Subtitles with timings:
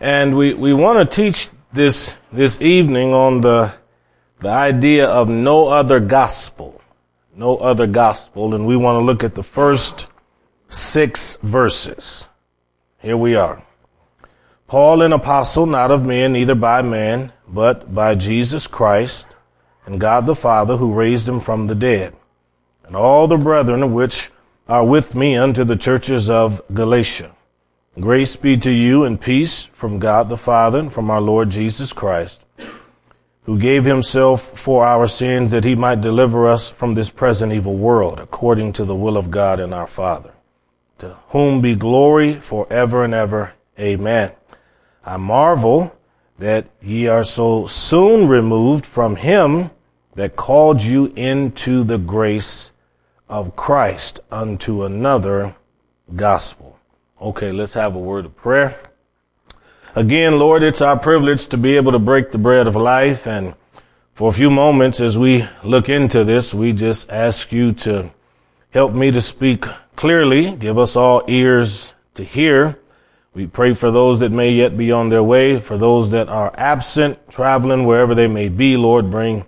[0.00, 3.74] And we, we want to teach this, this evening on the,
[4.40, 6.80] the idea of no other gospel.
[7.34, 8.54] No other gospel.
[8.54, 10.06] And we want to look at the first
[10.68, 12.28] six verses.
[12.98, 13.62] Here we are.
[14.66, 19.28] Paul, an apostle, not of men, neither by man, but by Jesus Christ
[19.86, 22.14] and God the Father who raised him from the dead.
[22.84, 24.30] And all the brethren which
[24.68, 27.35] are with me unto the churches of Galatia.
[27.98, 31.94] Grace be to you and peace from God the Father and from our Lord Jesus
[31.94, 32.44] Christ,
[33.44, 37.74] who gave himself for our sins that he might deliver us from this present evil
[37.74, 40.34] world, according to the will of God and our Father,
[40.98, 43.54] to whom be glory forever and ever.
[43.80, 44.32] Amen.
[45.02, 45.96] I marvel
[46.38, 49.70] that ye are so soon removed from him
[50.16, 52.72] that called you into the grace
[53.26, 55.56] of Christ unto another
[56.14, 56.75] gospel
[57.18, 58.78] Okay, let's have a word of prayer.
[59.94, 63.26] Again, Lord, it's our privilege to be able to break the bread of life.
[63.26, 63.54] And
[64.12, 68.10] for a few moments, as we look into this, we just ask you to
[68.68, 69.64] help me to speak
[69.96, 70.54] clearly.
[70.56, 72.78] Give us all ears to hear.
[73.32, 76.52] We pray for those that may yet be on their way, for those that are
[76.58, 78.76] absent, traveling wherever they may be.
[78.76, 79.46] Lord, bring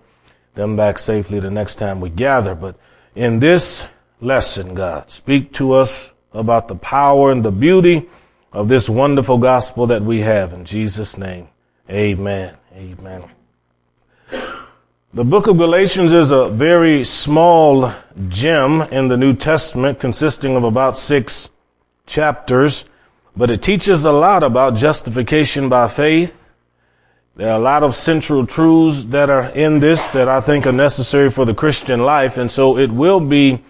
[0.55, 2.55] them back safely the next time we gather.
[2.55, 2.77] But
[3.15, 3.87] in this
[4.23, 8.09] lesson, God, speak to us about the power and the beauty
[8.53, 10.53] of this wonderful gospel that we have.
[10.53, 11.49] In Jesus' name,
[11.91, 12.57] amen.
[12.75, 13.25] Amen.
[15.13, 17.93] The book of Galatians is a very small
[18.29, 21.51] gem in the New Testament consisting of about six
[22.07, 22.85] chapters,
[23.37, 26.49] but it teaches a lot about justification by faith.
[27.35, 30.73] There are a lot of central truths that are in this that I think are
[30.73, 33.65] necessary for the Christian life, and so it will be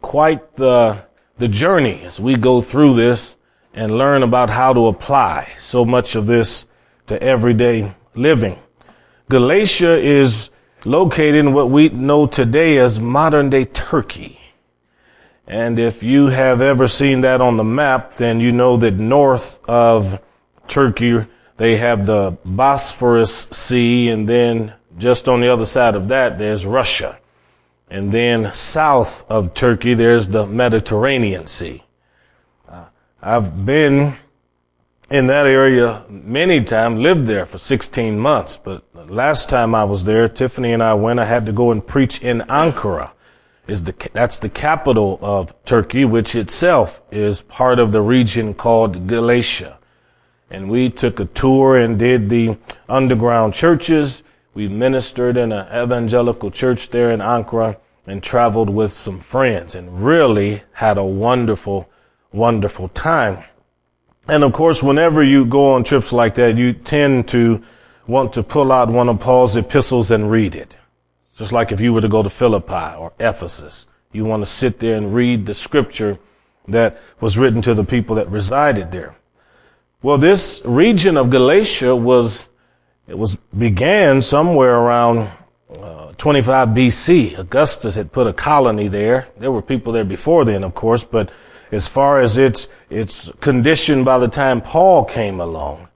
[0.00, 1.03] quite the
[1.38, 3.36] the journey as we go through this
[3.72, 6.64] and learn about how to apply so much of this
[7.06, 8.58] to everyday living.
[9.28, 10.50] Galatia is
[10.84, 14.38] located in what we know today as modern day Turkey.
[15.46, 19.60] And if you have ever seen that on the map, then you know that north
[19.68, 20.20] of
[20.68, 21.26] Turkey,
[21.56, 26.64] they have the Bosphorus Sea, and then just on the other side of that, there's
[26.64, 27.18] Russia.
[27.88, 31.84] And then south of Turkey, there's the Mediterranean Sea.
[32.68, 32.86] Uh,
[33.22, 34.16] I've been
[35.10, 40.04] in that area many times, lived there for 16 months, but last time I was
[40.04, 43.10] there, Tiffany and I went, I had to go and preach in Ankara.
[43.66, 49.06] Is the, that's the capital of Turkey, which itself is part of the region called
[49.06, 49.78] Galatia.
[50.50, 52.58] And we took a tour and did the
[52.88, 54.23] underground churches.
[54.54, 57.76] We ministered in an evangelical church there in Ankara
[58.06, 61.90] and traveled with some friends and really had a wonderful,
[62.32, 63.44] wonderful time.
[64.28, 67.62] And of course, whenever you go on trips like that, you tend to
[68.06, 70.76] want to pull out one of Paul's epistles and read it.
[71.34, 74.78] Just like if you were to go to Philippi or Ephesus, you want to sit
[74.78, 76.18] there and read the scripture
[76.68, 79.16] that was written to the people that resided there.
[80.00, 82.48] Well, this region of Galatia was,
[83.06, 85.30] it was began somewhere around
[85.80, 89.28] uh, 25 BC, Augustus had put a colony there.
[89.38, 91.30] There were people there before then, of course, but
[91.72, 95.88] as far as its, its condition by the time Paul came along,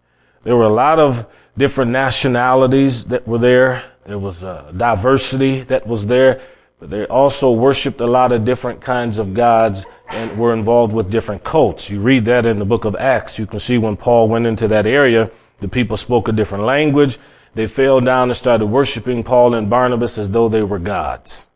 [0.42, 1.26] there were a lot of
[1.56, 3.84] different nationalities that were there.
[4.06, 6.40] There was a diversity that was there,
[6.80, 11.10] but they also worshiped a lot of different kinds of gods and were involved with
[11.10, 11.90] different cults.
[11.90, 13.38] You read that in the book of Acts.
[13.38, 17.18] You can see when Paul went into that area, the people spoke a different language.
[17.54, 21.46] They fell down and started worshiping Paul and Barnabas as though they were gods.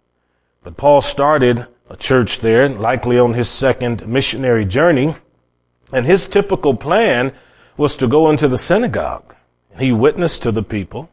[0.63, 5.15] But Paul started a church there, likely on his second missionary journey.
[5.93, 7.33] And his typical plan
[7.77, 9.35] was to go into the synagogue.
[9.79, 11.11] He witnessed to the people.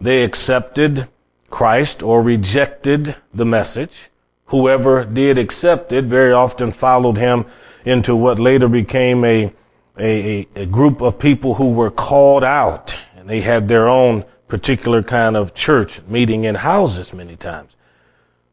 [0.00, 1.08] They accepted
[1.50, 4.10] Christ or rejected the message.
[4.46, 7.46] Whoever did accept it very often followed him
[7.84, 9.52] into what later became a,
[9.98, 15.02] a, a group of people who were called out and they had their own particular
[15.02, 17.76] kind of church meeting in houses many times.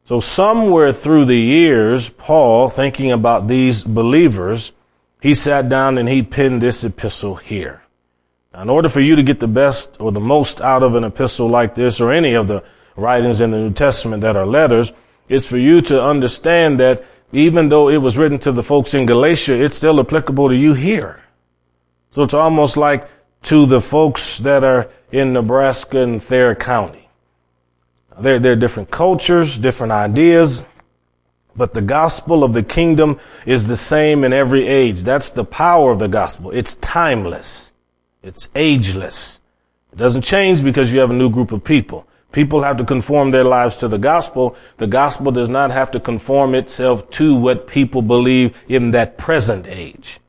[0.06, 4.72] So somewhere through the years, Paul, thinking about these believers,
[5.22, 7.81] he sat down and he penned this epistle here.
[8.54, 11.04] Now, in order for you to get the best or the most out of an
[11.04, 12.64] epistle like this or any of the
[12.96, 14.94] writings in the New Testament that are letters,
[15.28, 19.06] it's for you to understand that even though it was written to the folks in
[19.06, 21.25] Galatia, it's still applicable to you here.
[22.16, 23.10] So it's almost like
[23.42, 27.10] to the folks that are in Nebraska and Thayer County.
[28.18, 30.64] There, there are different cultures, different ideas,
[31.58, 35.02] but the gospel of the kingdom is the same in every age.
[35.04, 36.52] That's the power of the gospel.
[36.52, 37.74] It's timeless.
[38.24, 39.42] It's ageless.
[39.92, 42.08] It doesn't change because you have a new group of people.
[42.32, 44.56] People have to conform their lives to the gospel.
[44.78, 49.68] The gospel does not have to conform itself to what people believe in that present
[49.68, 50.22] age.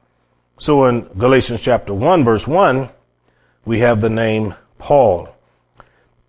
[0.58, 2.88] So in Galatians chapter 1 verse 1,
[3.66, 5.28] we have the name Paul.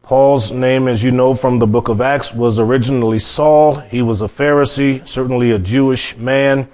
[0.04, 3.76] Paul's name, as you know from the book of Acts, was originally Saul.
[3.76, 6.68] He was a Pharisee, certainly a Jewish man,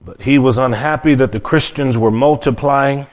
[0.00, 3.06] but he was unhappy that the Christians were multiplying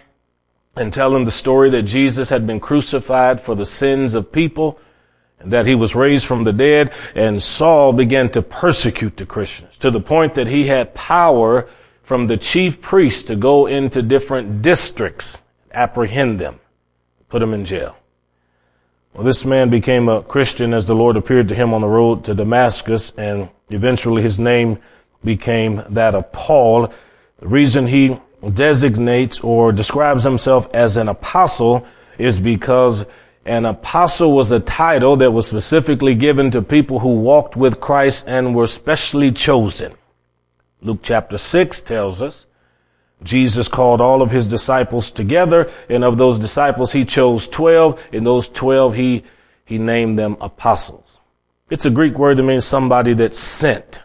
[0.75, 4.79] and telling the story that Jesus had been crucified for the sins of people
[5.39, 6.93] and that he was raised from the dead.
[7.15, 11.69] And Saul began to persecute the Christians to the point that he had power
[12.11, 15.41] from the chief priests to go into different districts,
[15.71, 16.59] apprehend them,
[17.29, 17.95] put them in jail.
[19.13, 22.25] Well, this man became a Christian as the Lord appeared to him on the road
[22.25, 24.79] to Damascus, and eventually his name
[25.23, 26.91] became that of Paul.
[27.39, 28.19] The reason he
[28.55, 31.87] designates or describes himself as an apostle
[32.17, 33.05] is because
[33.45, 38.25] an apostle was a title that was specifically given to people who walked with Christ
[38.27, 39.93] and were specially chosen.
[40.81, 42.45] Luke chapter 6 tells us
[43.23, 48.25] Jesus called all of his disciples together, and of those disciples he chose 12, and
[48.25, 49.23] those 12 he,
[49.63, 51.19] he named them apostles.
[51.69, 54.01] It's a Greek word that means somebody that's sent.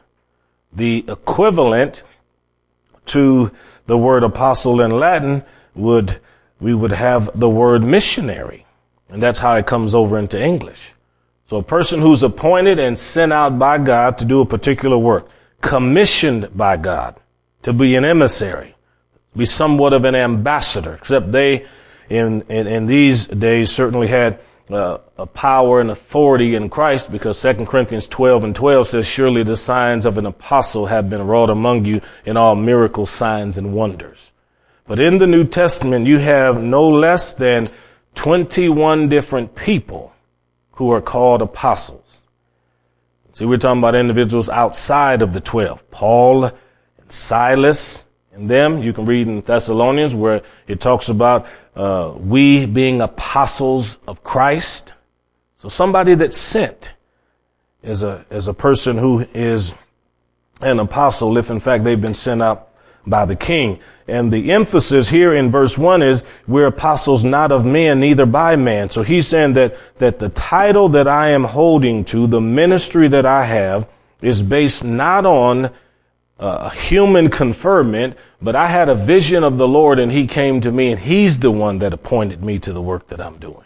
[0.73, 2.03] The equivalent
[3.07, 3.51] to
[3.87, 5.43] the word apostle in Latin
[5.75, 6.21] would,
[6.61, 8.67] we would have the word missionary.
[9.09, 10.95] And that's how it comes over into English.
[11.49, 15.29] So a person who's appointed and sent out by God to do a particular work,
[15.61, 17.17] commissioned by God
[17.63, 18.75] to be an emissary,
[19.37, 21.67] be somewhat of an ambassador, except they
[22.09, 24.39] in, in, in these days certainly had
[24.71, 29.43] uh, a power and authority in Christ because 2 Corinthians 12 and 12 says, surely
[29.43, 33.73] the signs of an apostle have been wrought among you in all miracles, signs, and
[33.73, 34.33] wonders.
[34.87, 37.69] But in the New Testament, you have no less than
[38.15, 40.15] 21 different people
[40.73, 42.19] who are called apostles.
[43.37, 45.91] See, we're talking about individuals outside of the 12.
[45.91, 48.83] Paul and Silas and them.
[48.83, 54.95] You can read in Thessalonians where it talks about uh, we being apostles of Christ.
[55.59, 56.95] So somebody that's sent
[57.83, 59.75] is a is a person who is
[60.63, 62.71] an apostle if in fact they've been sent out
[63.07, 63.81] by the king.
[64.09, 68.55] And the emphasis here in verse one is we're apostles not of men, neither by
[68.55, 68.91] man.
[68.91, 73.27] So he's saying that, that the title that I am holding to, the ministry that
[73.27, 73.89] I have
[74.21, 75.71] is based not on uh,
[76.39, 80.71] a human conferment, but I had a vision of the Lord and he came to
[80.71, 83.65] me and he's the one that appointed me to the work that I'm doing.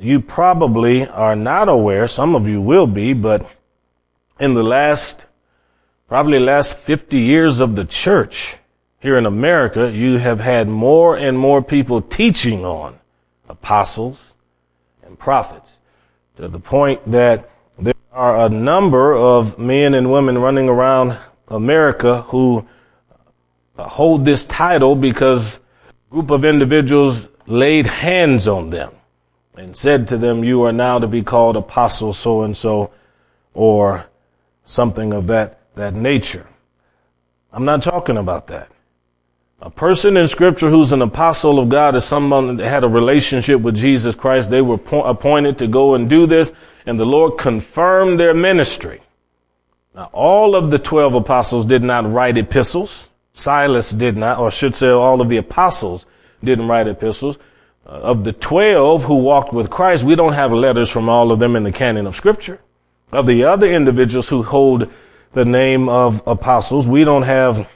[0.00, 3.48] You probably are not aware, some of you will be, but
[4.38, 5.26] in the last,
[6.08, 8.56] probably last 50 years of the church
[8.98, 12.98] here in America, you have had more and more people teaching on
[13.48, 14.34] apostles
[15.04, 15.78] and prophets
[16.36, 21.16] to the point that there are a number of men and women running around
[21.48, 22.66] America who
[23.76, 28.92] hold this title because a group of individuals laid hands on them
[29.56, 32.90] and said to them, you are now to be called apostle so and so
[33.54, 34.06] or
[34.64, 36.46] something of that, that nature.
[37.52, 38.70] I'm not talking about that.
[39.60, 43.60] A person in scripture who's an apostle of God is someone that had a relationship
[43.60, 44.50] with Jesus Christ.
[44.50, 46.52] They were appointed to go and do this
[46.88, 49.02] and the Lord confirmed their ministry.
[49.94, 53.10] Now, all of the 12 apostles did not write epistles.
[53.34, 56.06] Silas did not, or should say all of the apostles
[56.42, 57.36] didn't write epistles.
[57.86, 61.40] Uh, of the 12 who walked with Christ, we don't have letters from all of
[61.40, 62.58] them in the canon of scripture.
[63.12, 64.90] Of the other individuals who hold
[65.32, 67.68] the name of apostles, we don't have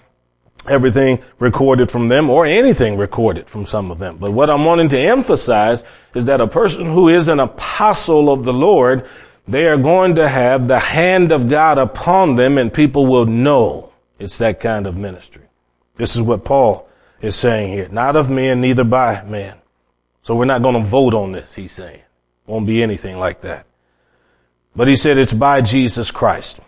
[0.68, 4.16] everything recorded from them or anything recorded from some of them.
[4.18, 5.82] But what I'm wanting to emphasize
[6.14, 9.08] is that a person who is an apostle of the Lord,
[9.46, 13.92] they are going to have the hand of God upon them and people will know
[14.18, 15.42] it's that kind of ministry.
[15.96, 16.88] This is what Paul
[17.20, 17.88] is saying here.
[17.90, 19.58] Not of men, neither by man.
[20.22, 22.02] So we're not going to vote on this, he's saying.
[22.46, 23.66] Won't be anything like that.
[24.74, 26.60] But he said it's by Jesus Christ.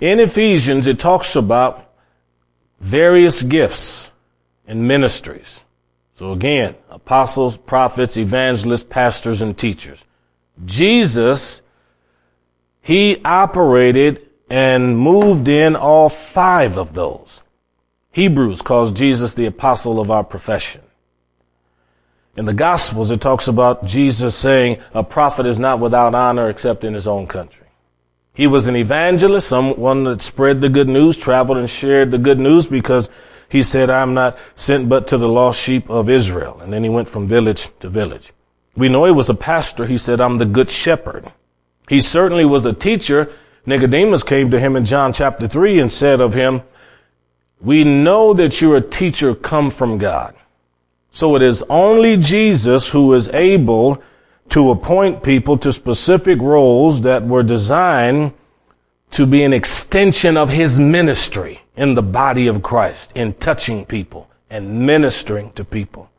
[0.00, 1.92] In Ephesians, it talks about
[2.80, 4.10] various gifts
[4.66, 5.64] and ministries.
[6.14, 10.04] So again, apostles, prophets, evangelists, pastors, and teachers.
[10.64, 11.62] Jesus,
[12.80, 17.42] he operated and moved in all five of those.
[18.12, 20.82] Hebrews calls Jesus the apostle of our profession.
[22.36, 26.84] In the Gospels, it talks about Jesus saying a prophet is not without honor except
[26.84, 27.63] in his own country.
[28.34, 32.40] He was an evangelist, someone that spread the good news, traveled and shared the good
[32.40, 33.08] news because
[33.48, 36.58] he said, I'm not sent but to the lost sheep of Israel.
[36.60, 38.32] And then he went from village to village.
[38.76, 39.86] We know he was a pastor.
[39.86, 41.30] He said, I'm the good shepherd.
[41.88, 43.30] He certainly was a teacher.
[43.66, 46.62] Nicodemus came to him in John chapter three and said of him,
[47.60, 50.34] we know that you're a teacher come from God.
[51.12, 54.02] So it is only Jesus who is able
[54.50, 58.32] to appoint people to specific roles that were designed
[59.10, 64.28] to be an extension of his ministry in the body of Christ, in touching people
[64.50, 66.10] and ministering to people.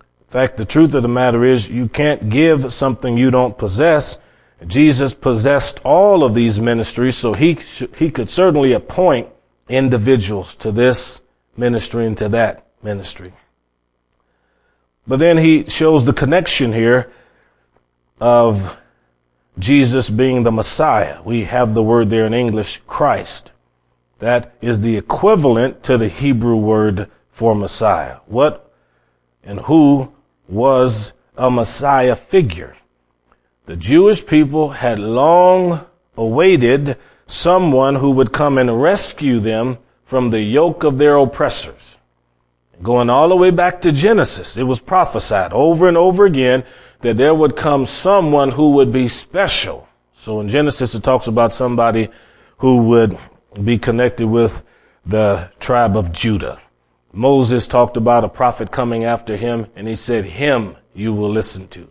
[0.00, 4.18] In fact, the truth of the matter is you can't give something you don't possess.
[4.66, 7.58] Jesus possessed all of these ministries, so he,
[7.96, 9.28] he could certainly appoint
[9.68, 11.20] individuals to this
[11.56, 13.32] ministry and to that ministry.
[15.06, 17.10] But then he shows the connection here
[18.20, 18.78] of
[19.58, 21.22] Jesus being the Messiah.
[21.22, 23.52] We have the word there in English, Christ.
[24.18, 28.18] That is the equivalent to the Hebrew word for Messiah.
[28.26, 28.70] What
[29.42, 30.12] and who
[30.48, 32.76] was a Messiah figure?
[33.66, 35.86] The Jewish people had long
[36.16, 41.96] awaited someone who would come and rescue them from the yoke of their oppressors.
[42.82, 46.64] Going all the way back to Genesis, it was prophesied over and over again
[47.00, 49.88] that there would come someone who would be special.
[50.12, 52.08] So in Genesis, it talks about somebody
[52.58, 53.18] who would
[53.64, 54.62] be connected with
[55.04, 56.60] the tribe of Judah.
[57.12, 61.66] Moses talked about a prophet coming after him, and he said, him you will listen
[61.68, 61.90] to.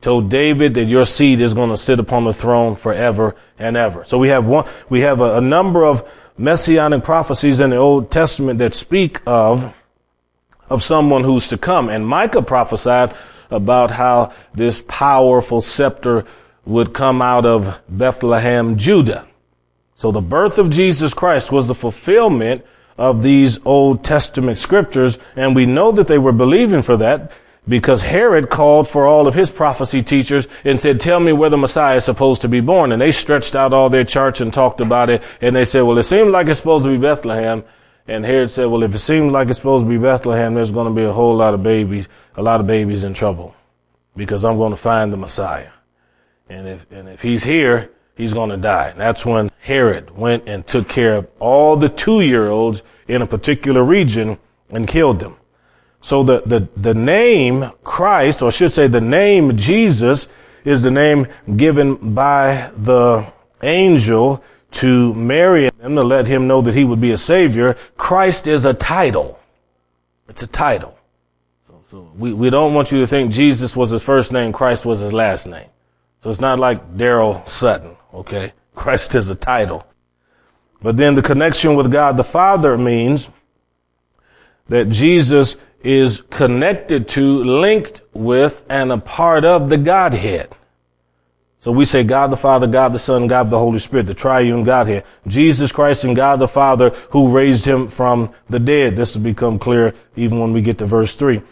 [0.00, 4.04] Told David that your seed is going to sit upon the throne forever and ever.
[4.04, 8.10] So we have one, we have a, a number of messianic prophecies in the Old
[8.10, 9.74] Testament that speak of,
[10.68, 11.88] of someone who's to come.
[11.88, 13.14] And Micah prophesied
[13.50, 16.24] about how this powerful scepter
[16.64, 19.26] would come out of Bethlehem, Judah.
[19.94, 22.64] So the birth of Jesus Christ was the fulfillment
[22.98, 27.30] of these Old Testament scriptures, and we know that they were believing for that
[27.68, 31.56] because Herod called for all of his prophecy teachers and said, tell me where the
[31.56, 32.92] Messiah is supposed to be born.
[32.92, 35.22] And they stretched out all their charts and talked about it.
[35.40, 37.64] And they said, well, it seems like it's supposed to be Bethlehem.
[38.08, 40.86] And Herod said, well, if it seems like it's supposed to be Bethlehem, there's going
[40.86, 43.54] to be a whole lot of babies, a lot of babies in trouble
[44.16, 45.70] because I'm going to find the Messiah.
[46.48, 48.88] And if, and if he's here, he's going to die.
[48.88, 53.22] And that's when Herod went and took care of all the two year olds in
[53.22, 54.38] a particular region
[54.70, 55.36] and killed them.
[56.00, 60.28] So the, the, the name Christ, or I should say the name Jesus
[60.64, 63.26] is the name given by the
[63.62, 64.42] angel
[64.72, 67.76] to Mary and to let him know that he would be a savior.
[67.96, 69.38] Christ is a title.
[70.28, 70.98] It's a title.
[71.66, 74.84] So, so we, we don't want you to think Jesus was his first name, Christ
[74.84, 75.68] was his last name.
[76.22, 78.52] So it's not like Daryl Sutton, okay?
[78.74, 79.86] Christ is a title.
[80.82, 83.30] But then the connection with God the Father means
[84.68, 90.54] that Jesus is connected to, linked with, and a part of the Godhead.
[91.58, 94.62] So we say God the Father, God the Son, God the Holy Spirit, the triune
[94.62, 95.04] Godhead.
[95.26, 98.94] Jesus Christ and God the Father who raised him from the dead.
[98.94, 101.42] This has become clear even when we get to verse three.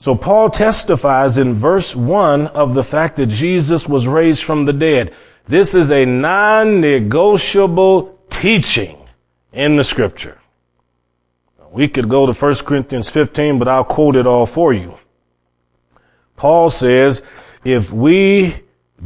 [0.00, 4.72] So Paul testifies in verse one of the fact that Jesus was raised from the
[4.72, 5.14] dead.
[5.46, 8.98] This is a non-negotiable teaching
[9.52, 10.38] in the scripture.
[11.70, 14.98] We could go to 1 Corinthians 15, but I'll quote it all for you.
[16.36, 17.22] Paul says,
[17.64, 18.54] if we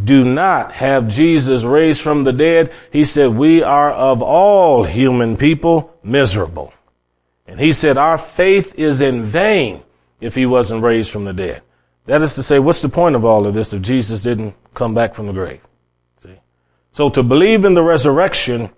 [0.05, 5.37] do not have Jesus raised from the dead, he said, we are of all human
[5.37, 6.73] people miserable.
[7.47, 9.83] And he said, our faith is in vain
[10.21, 11.63] if he wasn't raised from the dead.
[12.07, 14.95] That is to say, what's the point of all of this if Jesus didn't come
[14.95, 15.61] back from the grave?
[16.21, 16.41] See?
[16.93, 18.71] So to believe in the resurrection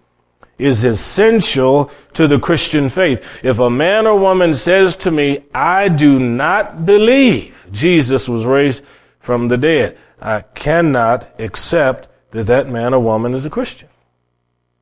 [0.59, 3.25] is essential to the Christian faith.
[3.43, 8.83] If a man or woman says to me, I do not believe Jesus was raised
[9.21, 13.89] from the dead, I cannot accept that that man or woman is a Christian.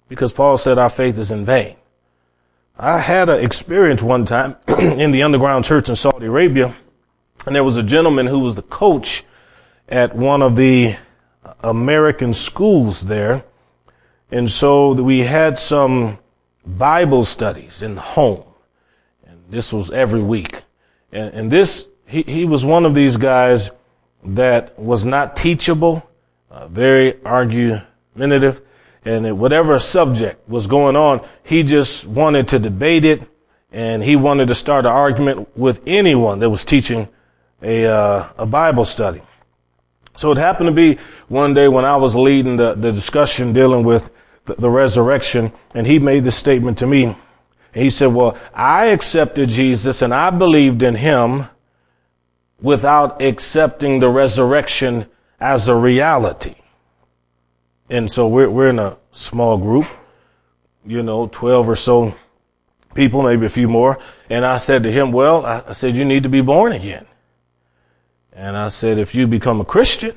[0.08, 1.76] Because Paul said our faith is in vain.
[2.78, 6.74] I had an experience one time in the underground church in Saudi Arabia,
[7.46, 9.24] and there was a gentleman who was the coach
[9.88, 10.96] at one of the
[11.62, 13.44] American schools there.
[14.30, 16.18] And so we had some
[16.64, 18.44] Bible studies in the home.
[19.26, 20.62] And this was every week.
[21.10, 23.70] And, and this, he, he was one of these guys
[24.24, 26.08] that was not teachable,
[26.50, 28.62] uh, very argumentative,
[29.04, 33.22] and whatever subject was going on, he just wanted to debate it,
[33.72, 37.08] and he wanted to start an argument with anyone that was teaching
[37.62, 39.22] a, uh, a Bible study.
[40.16, 40.98] So it happened to be
[41.28, 44.10] one day when I was leading the, the discussion dealing with
[44.44, 47.16] the, the resurrection, and he made this statement to me.
[47.74, 51.46] he said, well, I accepted Jesus and I believed in him
[52.62, 55.06] without accepting the resurrection
[55.40, 56.54] as a reality.
[57.90, 59.86] And so we're, we're in a small group,
[60.86, 62.14] you know, 12 or so
[62.94, 63.98] people, maybe a few more.
[64.30, 67.06] And I said to him, well, I said, you need to be born again.
[68.32, 70.16] And I said, if you become a Christian,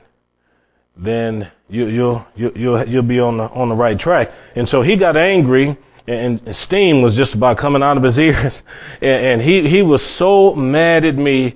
[0.96, 4.32] then you, you'll, will you'll, you'll be on the, on the right track.
[4.56, 8.64] And so he got angry and steam was just about coming out of his ears.
[9.02, 11.56] And, and he, he was so mad at me.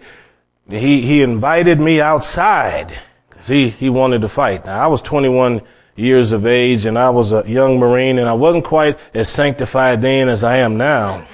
[0.69, 2.93] He, he invited me outside
[3.29, 4.65] because he, he wanted to fight.
[4.65, 5.61] Now I was 21
[5.95, 10.01] years of age and I was a young Marine and I wasn't quite as sanctified
[10.01, 11.27] then as I am now.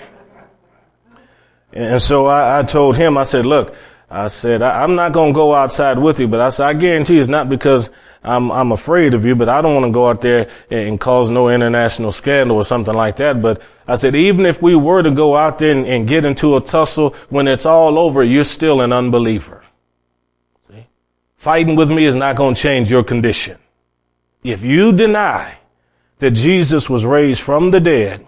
[1.73, 3.75] And so I, I told him, I said, look,
[4.09, 6.73] I said, I, am not going to go outside with you, but I said, I
[6.73, 7.91] guarantee it's not because
[8.25, 11.29] I'm, I'm afraid of you, but I don't want to go out there and, cause
[11.29, 13.41] no international scandal or something like that.
[13.41, 16.57] But I said, even if we were to go out there and, and get into
[16.57, 19.63] a tussle, when it's all over, you're still an unbeliever.
[20.71, 20.87] See?
[21.37, 23.59] Fighting with me is not going to change your condition.
[24.43, 25.57] If you deny
[26.19, 28.25] that Jesus was raised from the dead,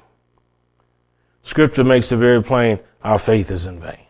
[1.41, 4.06] scripture makes it very plain, our faith is in vain.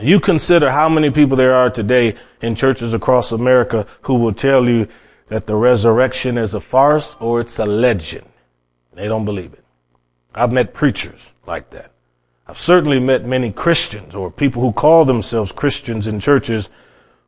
[0.00, 4.68] You consider how many people there are today in churches across America who will tell
[4.68, 4.88] you
[5.28, 8.26] that the resurrection is a farce or it's a legend.
[8.94, 9.64] They don't believe it.
[10.34, 11.92] I've met preachers like that.
[12.46, 16.70] I've certainly met many Christians or people who call themselves Christians in churches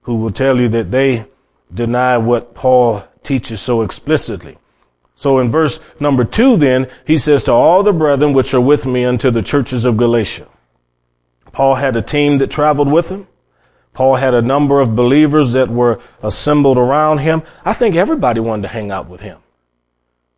[0.02, 1.26] who will tell you that they
[1.72, 4.58] deny what Paul teaches so explicitly.
[5.14, 8.86] So in verse number two, then, he says to all the brethren which are with
[8.86, 10.48] me unto the churches of Galatia.
[11.52, 13.28] Paul had a team that traveled with him.
[13.94, 17.42] Paul had a number of believers that were assembled around him.
[17.64, 19.38] I think everybody wanted to hang out with him.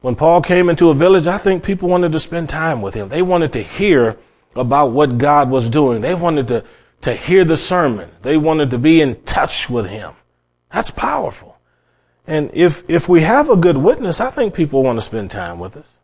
[0.00, 3.08] When Paul came into a village, I think people wanted to spend time with him.
[3.08, 4.18] They wanted to hear
[4.56, 6.00] about what God was doing.
[6.02, 6.64] They wanted to,
[7.02, 8.10] to hear the sermon.
[8.22, 10.14] They wanted to be in touch with him.
[10.72, 11.56] That's powerful.
[12.26, 15.58] And if, if we have a good witness, I think people want to spend time
[15.58, 15.98] with us.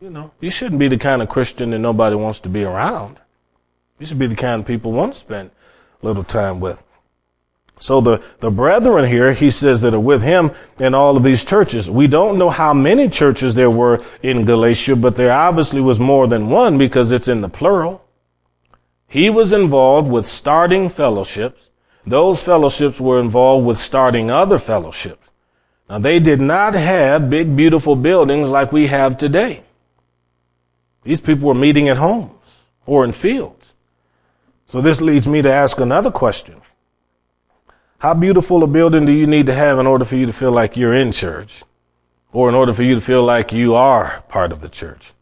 [0.00, 3.20] You know, you shouldn't be the kind of Christian that nobody wants to be around.
[3.98, 5.50] You should be the kind of people want to spend
[6.02, 6.82] a little time with.
[7.78, 11.44] So the, the brethren here, he says that are with him in all of these
[11.44, 11.90] churches.
[11.90, 16.26] We don't know how many churches there were in Galatia, but there obviously was more
[16.26, 18.02] than one because it's in the plural.
[19.08, 21.70] He was involved with starting fellowships.
[22.06, 25.30] Those fellowships were involved with starting other fellowships.
[25.88, 29.62] Now they did not have big, beautiful buildings like we have today.
[31.04, 33.74] These people were meeting at homes or in fields.
[34.68, 36.60] So this leads me to ask another question.
[37.98, 40.50] How beautiful a building do you need to have in order for you to feel
[40.50, 41.62] like you're in church?
[42.32, 45.12] Or in order for you to feel like you are part of the church?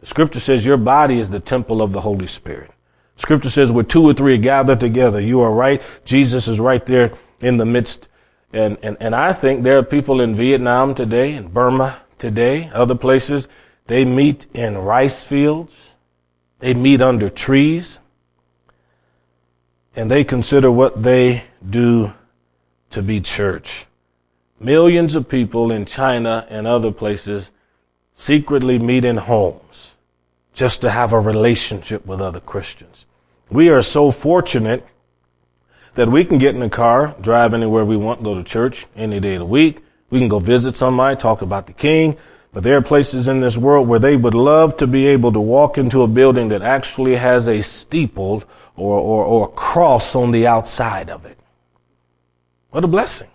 [0.00, 2.70] The scripture says your body is the temple of the Holy Spirit.
[3.16, 5.82] Scripture says where two or three are gathered together, you are right.
[6.04, 8.08] Jesus is right there in the midst.
[8.52, 12.94] And, and, and I think there are people in Vietnam today, in Burma today, other
[12.94, 13.48] places,
[13.86, 15.94] they meet in rice fields.
[16.58, 18.00] They meet under trees
[19.96, 22.12] and they consider what they do
[22.90, 23.86] to be church.
[24.60, 27.50] Millions of people in China and other places
[28.14, 29.96] secretly meet in homes
[30.52, 33.06] just to have a relationship with other Christians.
[33.50, 34.86] We are so fortunate
[35.94, 39.18] that we can get in a car, drive anywhere we want, go to church any
[39.18, 39.82] day of the week.
[40.10, 42.16] We can go visit somebody, talk about the king.
[42.52, 45.40] But there are places in this world where they would love to be able to
[45.40, 48.44] walk into a building that actually has a steeple
[48.76, 51.38] or, or, or a cross on the outside of it.
[52.70, 53.30] What a blessing.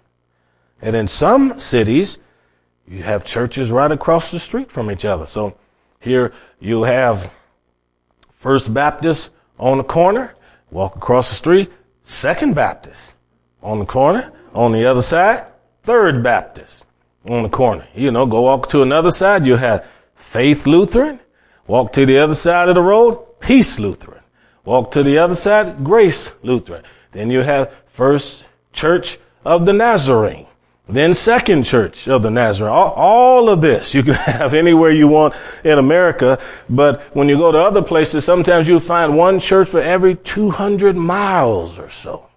[0.82, 2.18] And in some cities,
[2.88, 5.26] you have churches right across the street from each other.
[5.26, 5.56] So
[6.00, 7.32] here you have
[8.38, 10.36] First Baptist on the corner,
[10.72, 11.72] walk across the street,
[12.04, 13.16] Second Baptist
[13.62, 15.46] on the corner, on the other side,
[15.84, 16.86] Third Baptist
[17.30, 17.88] on the corner.
[17.96, 21.20] You know, go walk to another side, you have Faith Lutheran,
[21.68, 24.21] walk to the other side of the road, Peace Lutheran.
[24.64, 26.84] Walk to the other side, Grace Lutheran.
[27.12, 28.44] Then you have First
[28.74, 30.48] Church of the Nazarene.
[30.88, 32.74] Then Second Church of the Nazarene.
[32.74, 36.40] All, all, of this you can have anywhere you want in America.
[36.70, 40.96] But when you go to other places, sometimes you'll find one church for every 200
[40.96, 42.28] miles or so.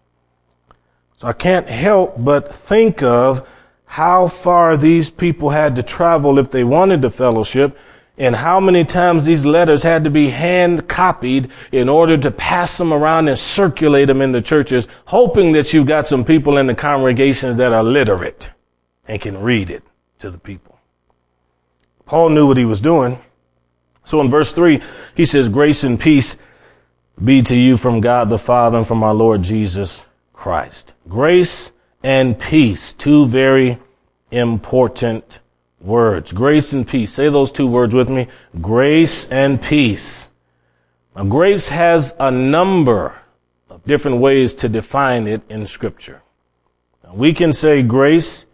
[1.21, 3.47] So I can't help but think of
[3.87, 7.77] how far these people had to travel if they wanted to fellowship
[8.17, 12.79] and how many times these letters had to be hand copied in order to pass
[12.79, 16.67] them around and circulate them in the churches, hoping that you've got some people in
[16.67, 18.51] the congregations that are literate
[19.09, 19.83] and can read it
[20.19, 20.79] to the people.
[22.07, 23.19] Paul knew what he was doing.
[24.05, 24.81] So in verse three,
[25.17, 26.37] he says, grace and peace
[27.23, 30.93] be to you from God the Father and from our Lord Jesus Christ.
[31.09, 31.73] Grace
[32.03, 33.79] and peace, two very
[34.31, 35.39] important
[35.85, 36.33] words.
[36.33, 37.13] Grace and peace.
[37.13, 38.29] Say those two words with me.
[38.61, 40.31] Grace and peace.
[41.15, 43.21] Now, grace has a number
[43.71, 46.23] of different ways to define it in scripture.
[47.05, 48.47] Now, we can say grace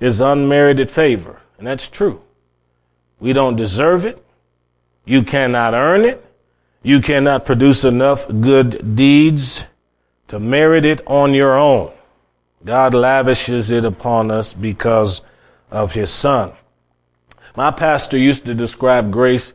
[0.00, 2.22] is unmerited favor, and that's true.
[3.20, 4.24] We don't deserve it.
[5.04, 6.24] You cannot earn it.
[6.82, 9.66] You cannot produce enough good deeds
[10.28, 11.92] to merit it on your own.
[12.64, 15.22] God lavishes it upon us because
[15.70, 16.52] of his son.
[17.58, 19.52] My pastor used to describe grace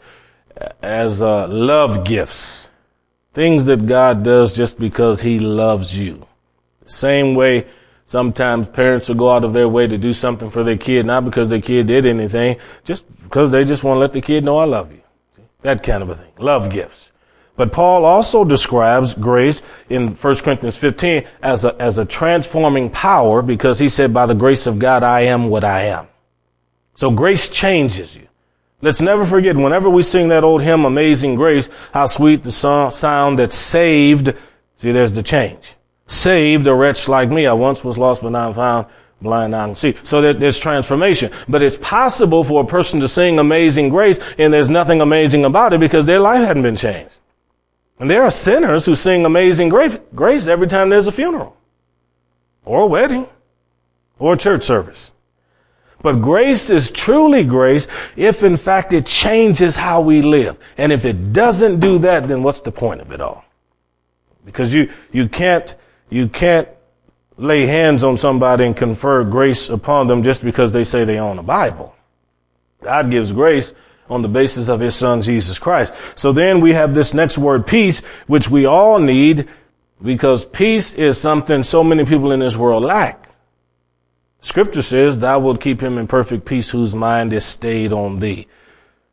[0.82, 2.70] as uh, love gifts,
[3.32, 6.28] things that God does just because he loves you.
[6.86, 7.66] Same way
[8.06, 11.24] sometimes parents will go out of their way to do something for their kid, not
[11.24, 14.58] because their kid did anything, just because they just want to let the kid know
[14.58, 15.02] I love you.
[15.62, 16.34] That kind of a thing.
[16.40, 17.10] Love gifts.
[17.56, 23.42] But Paul also describes grace in 1 Corinthians 15 as a, as a transforming power
[23.42, 26.10] because he said, by the grace of God, I am what I am.
[26.96, 28.28] So grace changes you.
[28.82, 33.40] Let's never forget, whenever we sing that old hymn, Amazing Grace, how sweet the sound
[33.40, 34.34] that saved,
[34.76, 35.76] see, there's the change.
[36.06, 37.48] Saved a wretch like me.
[37.48, 38.88] I once was lost, but now I'm found
[39.24, 39.96] blind now I can see.
[40.04, 41.32] So there, there's transformation.
[41.48, 45.74] But it's possible for a person to sing Amazing Grace and there's nothing amazing about
[45.74, 47.18] it because their life hadn't been changed.
[48.00, 51.56] And there are sinners who sing Amazing Grace, grace every time there's a funeral
[52.66, 53.28] or a wedding
[54.20, 55.14] or a church service.
[56.04, 57.88] But grace is truly grace
[58.18, 60.60] if in fact it changes how we live.
[60.78, 63.44] And if it doesn't do that, then what's the point of it all?
[64.46, 65.74] Because you, you can't,
[66.10, 66.68] you can't
[67.38, 71.40] lay hands on somebody and confer grace upon them just because they say they own
[71.40, 71.96] a Bible.
[72.82, 73.74] God gives grace
[74.10, 75.94] on the basis of his son, Jesus Christ.
[76.16, 79.48] So then we have this next word, peace, which we all need
[80.04, 83.23] because peace is something so many people in this world lack.
[84.44, 88.46] Scripture says, thou wilt keep him in perfect peace whose mind is stayed on thee.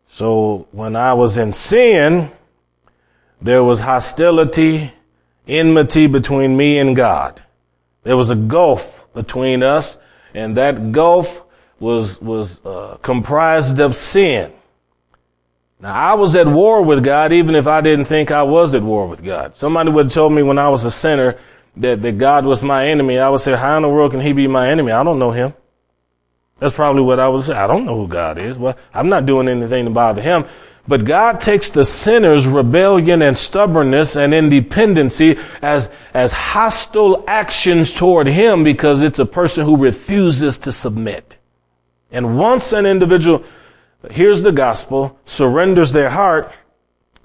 [0.05, 2.33] So when I was in sin,
[3.40, 4.93] there was hostility,
[5.47, 7.45] enmity between me and God.
[8.03, 9.99] There was a gulf between us,
[10.35, 11.45] and that gulf
[11.79, 14.53] was, was uh, comprised of sin.
[15.79, 18.83] Now, I was at war with God even if I didn't think I was at
[18.83, 19.55] war with God.
[19.55, 21.38] Somebody would have told me when I was a sinner
[21.77, 24.33] that, that God was my enemy, I would say, how in the world can he
[24.33, 24.93] be my enemy?
[24.93, 25.55] I don't know him.
[26.59, 27.55] That's probably what I would say.
[27.55, 28.59] I don't know who God is.
[28.59, 30.45] Well, I'm not doing anything to bother him.
[30.87, 38.27] But God takes the sinner's rebellion and stubbornness and independency as, as hostile actions toward
[38.27, 41.37] him because it's a person who refuses to submit.
[42.11, 43.45] And once an individual
[44.11, 46.53] hears the gospel, surrenders their heart,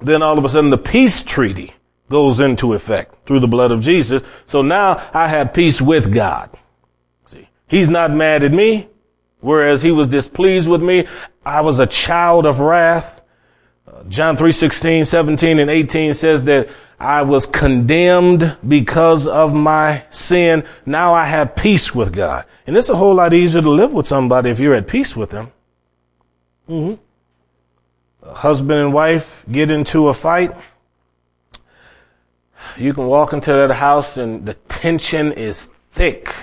[0.02, 1.74] then all of a sudden the peace treaty
[2.10, 4.24] goes into effect through the blood of Jesus.
[4.46, 6.50] So now I have peace with God.
[7.26, 8.88] See, he's not mad at me,
[9.40, 11.08] whereas he was displeased with me.
[11.46, 13.22] I was a child of wrath.
[13.88, 20.04] Uh, John 3, 16, 17, and 18 says that I was condemned because of my
[20.10, 20.64] sin.
[20.86, 22.46] Now I have peace with God.
[22.66, 25.32] And it's a whole lot easier to live with somebody if you're at peace with
[25.32, 25.52] them.
[26.70, 26.96] Mm-hmm.
[28.28, 30.52] Husband and wife get into a fight
[32.78, 36.34] you can walk into that house and the tension is thick.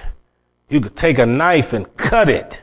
[0.68, 2.62] You could take a knife and cut it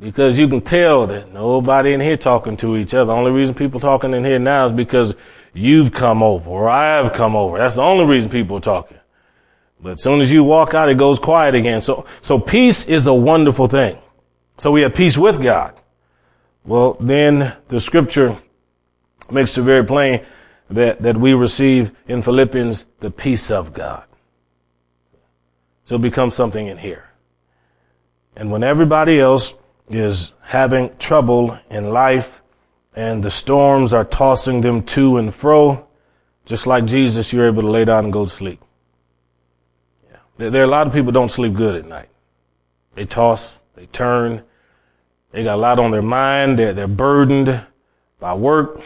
[0.00, 3.06] because you can tell that nobody in here talking to each other.
[3.06, 5.14] The only reason people talking in here now is because
[5.54, 7.58] you've come over or I've come over.
[7.58, 8.98] That's the only reason people are talking.
[9.80, 11.80] But as soon as you walk out, it goes quiet again.
[11.80, 13.98] So, so peace is a wonderful thing.
[14.58, 15.74] So we have peace with God.
[16.64, 18.36] Well, then the scripture
[19.30, 20.24] makes it very plain
[20.70, 24.06] that, that we receive in Philippians the peace of God.
[25.84, 27.04] So it becomes something in here.
[28.36, 29.54] And when everybody else
[29.88, 32.42] is having trouble in life
[32.94, 35.86] and the storms are tossing them to and fro,
[36.44, 38.60] just like Jesus, you're able to lay down and go to sleep.
[40.10, 40.50] Yeah.
[40.50, 42.08] There, are a lot of people don't sleep good at night.
[42.94, 44.42] They toss, they turn,
[45.30, 47.66] they got a lot on their mind, they're, they're burdened
[48.18, 48.80] by work,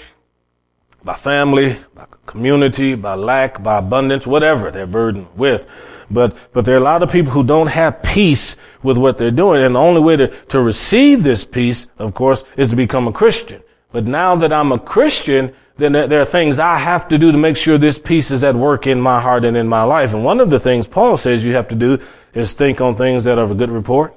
[1.06, 5.68] by family, by community, by lack, by abundance, whatever they're burdened with.
[6.10, 9.30] But, but there are a lot of people who don't have peace with what they're
[9.30, 9.62] doing.
[9.62, 13.12] And the only way to, to receive this peace, of course, is to become a
[13.12, 13.62] Christian.
[13.92, 17.38] But now that I'm a Christian, then there are things I have to do to
[17.38, 20.12] make sure this peace is at work in my heart and in my life.
[20.12, 22.00] And one of the things Paul says you have to do
[22.34, 24.12] is think on things that are of a good report,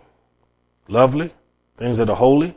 [0.88, 1.32] lovely,
[1.78, 2.56] things that are holy,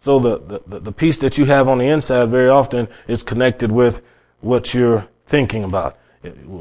[0.00, 3.72] So the, the, the peace that you have on the inside very often is connected
[3.72, 4.02] with
[4.40, 5.98] what you're thinking about.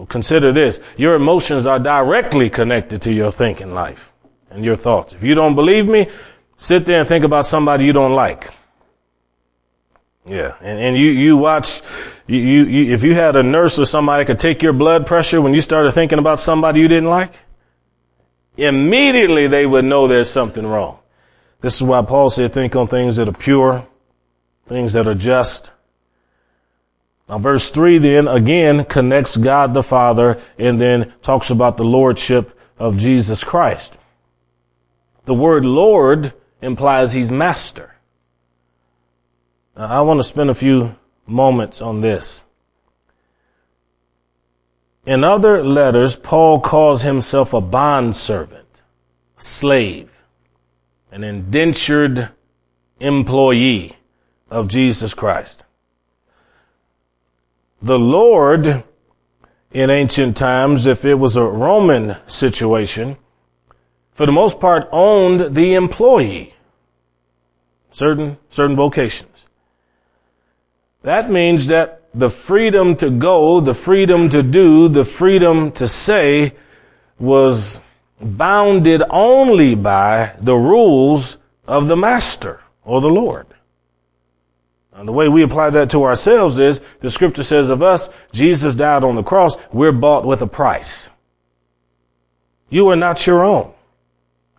[0.09, 0.79] Consider this.
[0.97, 4.11] Your emotions are directly connected to your thinking life
[4.49, 5.13] and your thoughts.
[5.13, 6.07] If you don't believe me,
[6.57, 8.51] sit there and think about somebody you don't like.
[10.25, 10.55] Yeah.
[10.61, 11.81] And, and you, you watch,
[12.27, 15.41] you, you, you, if you had a nurse or somebody could take your blood pressure
[15.41, 17.33] when you started thinking about somebody you didn't like,
[18.57, 20.99] immediately they would know there's something wrong.
[21.61, 23.87] This is why Paul said, think on things that are pure,
[24.67, 25.71] things that are just.
[27.27, 32.57] Now verse three then again connects God the Father and then talks about the Lordship
[32.77, 33.97] of Jesus Christ.
[35.25, 37.95] The word Lord implies he's master.
[39.75, 42.43] Now, I want to spend a few moments on this.
[45.05, 48.81] In other letters, Paul calls himself a bondservant,
[49.37, 50.16] slave,
[51.11, 52.29] an indentured
[52.99, 53.95] employee
[54.49, 55.63] of Jesus Christ.
[57.81, 58.83] The Lord
[59.71, 63.17] in ancient times, if it was a Roman situation,
[64.13, 66.55] for the most part owned the employee.
[67.91, 69.47] Certain, certain vocations.
[71.03, 76.55] That means that the freedom to go, the freedom to do, the freedom to say
[77.19, 77.79] was
[78.19, 83.47] bounded only by the rules of the master or the Lord.
[84.93, 88.73] And the way we apply that to ourselves is the scripture says of us, Jesus
[88.73, 89.55] died on the cross.
[89.71, 91.11] We're bought with a price.
[92.69, 93.73] You are not your own.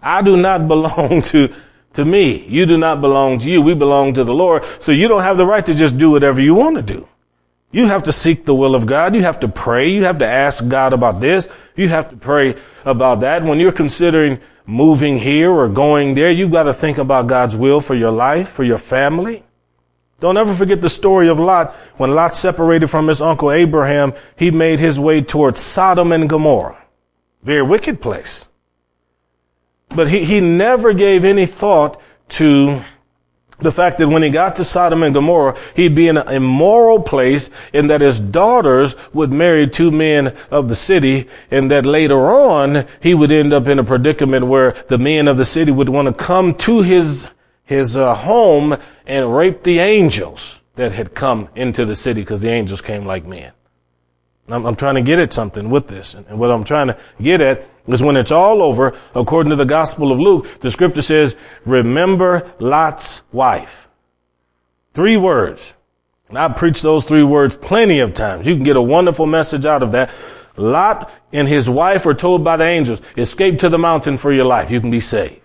[0.01, 1.53] I do not belong to,
[1.94, 2.47] to me.
[2.47, 3.61] You do not belong to you.
[3.61, 4.64] We belong to the Lord.
[4.79, 7.09] So you don't have the right to just do whatever you want to do.
[7.70, 9.14] You have to seek the will of God.
[9.14, 9.88] You have to pray.
[9.90, 11.48] You have to ask God about this.
[11.76, 13.42] You have to pray about that.
[13.42, 17.81] When you're considering moving here or going there, you've got to think about God's will
[17.81, 19.44] for your life, for your family.
[20.20, 21.72] Don't ever forget the story of Lot.
[21.96, 26.83] When Lot separated from his uncle Abraham, he made his way towards Sodom and Gomorrah.
[27.42, 28.48] Very wicked place.
[29.90, 32.00] But he, he never gave any thought
[32.31, 32.83] to
[33.59, 37.01] the fact that when he got to Sodom and Gomorrah, he'd be in an immoral
[37.03, 42.31] place and that his daughters would marry two men of the city and that later
[42.31, 45.88] on he would end up in a predicament where the men of the city would
[45.88, 47.29] want to come to his,
[47.64, 52.51] his uh, home and rape the angels that had come into the city because the
[52.51, 53.53] angels came like men.
[54.48, 56.14] I'm, I'm, trying to get at something with this.
[56.14, 59.64] And what I'm trying to get at is when it's all over, according to the
[59.64, 63.88] Gospel of Luke, the scripture says, remember Lot's wife.
[64.94, 65.74] Three words.
[66.28, 68.46] And I've preached those three words plenty of times.
[68.46, 70.11] You can get a wonderful message out of that.
[70.56, 74.44] Lot and his wife are told by the angels, escape to the mountain for your
[74.44, 74.70] life.
[74.70, 75.40] You can be saved.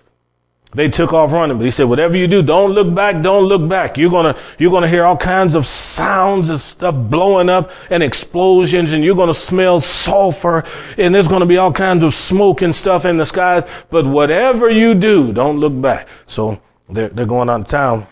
[0.75, 3.67] They took off running, but he said, whatever you do, don't look back, don't look
[3.69, 3.97] back.
[3.97, 8.91] You're gonna, you're gonna hear all kinds of sounds and stuff blowing up and explosions
[8.91, 10.63] and you're gonna smell sulfur
[10.97, 13.63] and there's gonna be all kinds of smoke and stuff in the skies.
[13.91, 16.07] But whatever you do, don't look back.
[16.25, 16.59] So
[16.89, 18.07] they're, they're going out of town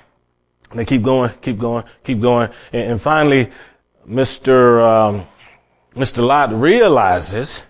[0.69, 2.51] and they keep going, keep going, keep going.
[2.71, 3.51] And, and finally,
[4.07, 4.83] Mr.
[4.83, 5.27] Um,
[5.95, 6.25] Mr.
[6.25, 7.65] Lot realizes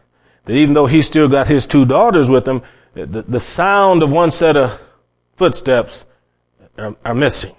[0.45, 2.61] that even though he still got his two daughters with him,
[2.93, 4.79] the, the sound of one set of
[5.35, 6.05] footsteps
[6.77, 7.55] are, are missing.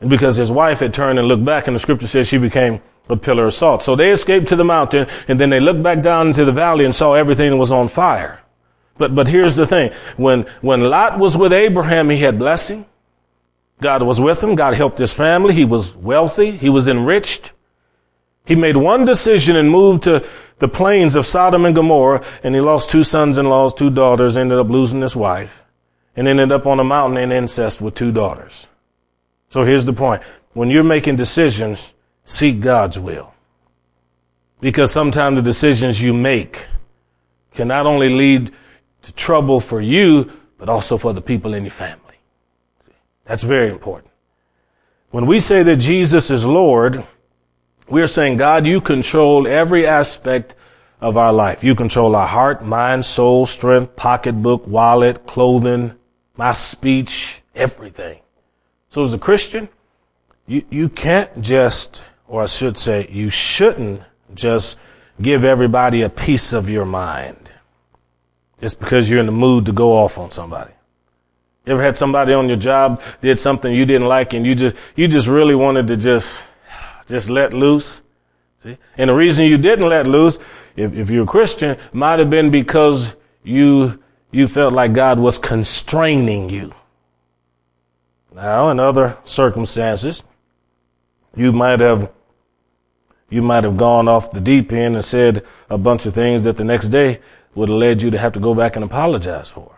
[0.00, 2.80] And because his wife had turned and looked back, and the scripture says she became
[3.08, 3.82] a pillar of salt.
[3.82, 6.84] So they escaped to the mountain, and then they looked back down into the valley
[6.84, 8.40] and saw everything was on fire.
[8.96, 9.92] But, but here's the thing.
[10.16, 12.86] When, when Lot was with Abraham, he had blessing.
[13.80, 14.56] God was with him.
[14.56, 15.54] God helped his family.
[15.54, 16.50] He was wealthy.
[16.50, 17.52] He was enriched.
[18.48, 20.26] He made one decision and moved to
[20.58, 24.70] the plains of Sodom and Gomorrah, and he lost two sons-in-laws, two daughters, ended up
[24.70, 25.66] losing his wife,
[26.16, 28.66] and ended up on a mountain in incest with two daughters.
[29.50, 30.22] So here's the point.
[30.54, 31.92] When you're making decisions,
[32.24, 33.34] seek God's will.
[34.60, 36.68] Because sometimes the decisions you make
[37.52, 38.50] can not only lead
[39.02, 42.16] to trouble for you, but also for the people in your family.
[43.26, 44.10] That's very important.
[45.10, 47.06] When we say that Jesus is Lord,
[47.88, 50.54] we are saying, God, you control every aspect
[51.00, 51.62] of our life.
[51.62, 55.94] You control our heart, mind, soul, strength, pocketbook, wallet, clothing,
[56.36, 58.20] my speech, everything.
[58.90, 59.68] So as a Christian,
[60.46, 64.02] you, you can't just, or I should say, you shouldn't
[64.34, 64.78] just
[65.20, 67.50] give everybody a piece of your mind
[68.60, 70.72] just because you're in the mood to go off on somebody.
[71.64, 74.74] You ever had somebody on your job did something you didn't like and you just,
[74.96, 76.47] you just really wanted to just
[77.08, 78.02] just let loose.
[78.62, 78.76] See?
[78.96, 80.38] And the reason you didn't let loose,
[80.76, 85.38] if, if you're a Christian, might have been because you, you felt like God was
[85.38, 86.74] constraining you.
[88.34, 90.22] Now, in other circumstances,
[91.34, 92.12] you might have
[93.30, 96.56] you might have gone off the deep end and said a bunch of things that
[96.56, 97.20] the next day
[97.54, 99.77] would have led you to have to go back and apologize for.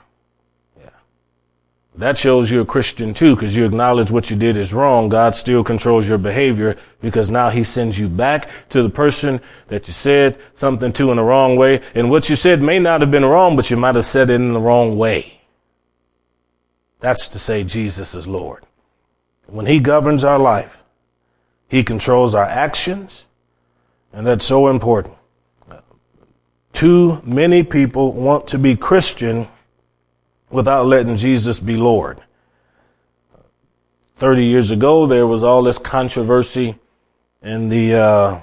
[1.96, 5.08] That shows you're a Christian too, because you acknowledge what you did is wrong.
[5.08, 9.86] God still controls your behavior because now he sends you back to the person that
[9.86, 11.82] you said something to in the wrong way.
[11.94, 14.34] And what you said may not have been wrong, but you might have said it
[14.34, 15.40] in the wrong way.
[17.00, 18.64] That's to say Jesus is Lord.
[19.46, 20.84] When he governs our life,
[21.68, 23.26] he controls our actions,
[24.12, 25.16] and that's so important.
[26.72, 29.48] Too many people want to be Christian
[30.50, 32.20] without letting Jesus be Lord.
[34.16, 36.76] 30 years ago, there was all this controversy
[37.42, 38.40] in the, uh,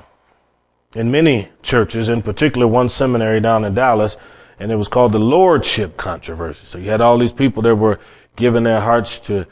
[0.95, 4.17] in many churches, in particular one seminary down in Dallas,
[4.59, 6.65] and it was called the Lordship controversy.
[6.65, 7.99] So you had all these people that were
[8.35, 9.45] giving their hearts to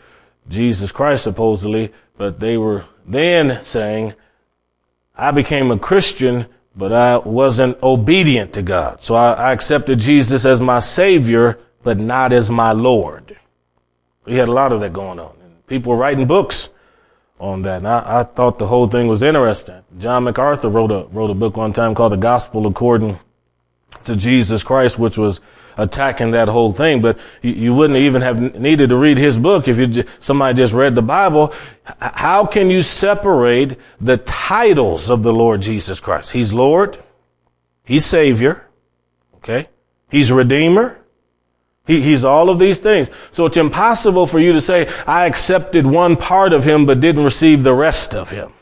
[0.47, 4.13] Jesus Christ, supposedly, but they were then saying,
[5.15, 9.01] I became a Christian, but I wasn't obedient to God.
[9.01, 13.37] So I, I accepted Jesus as my Savior, but not as my Lord.
[14.25, 15.35] We had a lot of that going on.
[15.43, 16.71] And people were writing books
[17.39, 17.77] on that.
[17.77, 19.83] And I, I thought the whole thing was interesting.
[19.99, 23.19] John MacArthur wrote a, wrote a book one time called The Gospel According
[24.05, 25.41] to Jesus Christ, which was
[25.77, 29.67] attacking that whole thing, but you, you wouldn't even have needed to read his book
[29.67, 31.53] if you somebody just read the Bible.
[31.99, 36.31] How can you separate the titles of the Lord Jesus Christ?
[36.31, 36.97] He's Lord.
[37.83, 38.65] He's Savior.
[39.35, 39.69] Okay.
[40.09, 40.99] He's Redeemer.
[41.85, 43.09] He, he's all of these things.
[43.31, 47.23] So it's impossible for you to say, I accepted one part of him, but didn't
[47.23, 48.53] receive the rest of him.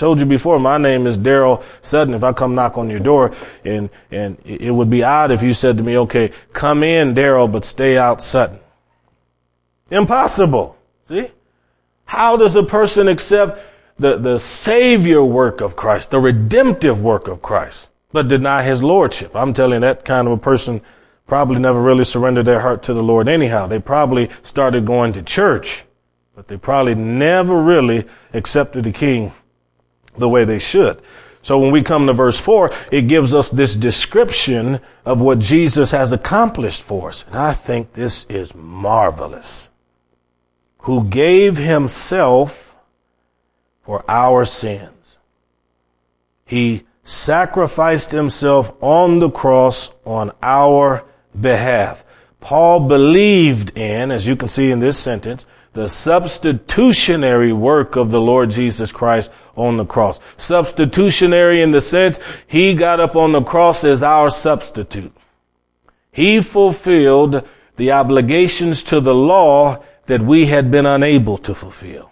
[0.00, 2.14] Told you before, my name is Daryl Sutton.
[2.14, 3.32] If I come knock on your door,
[3.66, 7.52] and and it would be odd if you said to me, "Okay, come in, Daryl,
[7.52, 8.60] but stay out, Sutton."
[9.90, 10.78] Impossible.
[11.04, 11.30] See,
[12.06, 13.60] how does a person accept
[13.98, 19.36] the the Savior work of Christ, the redemptive work of Christ, but deny His lordship?
[19.36, 20.80] I'm telling that kind of a person
[21.30, 23.28] probably never really surrendered their heart to the Lord.
[23.28, 25.84] Anyhow, they probably started going to church,
[26.34, 29.32] but they probably never really accepted the King
[30.18, 31.00] the way they should.
[31.42, 35.92] So when we come to verse four, it gives us this description of what Jesus
[35.92, 37.24] has accomplished for us.
[37.28, 39.70] And I think this is marvelous.
[40.78, 42.76] Who gave himself
[43.82, 45.20] for our sins.
[46.44, 51.04] He sacrificed himself on the cross on our
[51.38, 52.04] behalf.
[52.40, 58.20] Paul believed in, as you can see in this sentence, the substitutionary work of the
[58.20, 60.18] Lord Jesus Christ on the cross.
[60.36, 65.12] Substitutionary in the sense he got up on the cross as our substitute.
[66.10, 72.10] He fulfilled the obligations to the law that we had been unable to fulfill.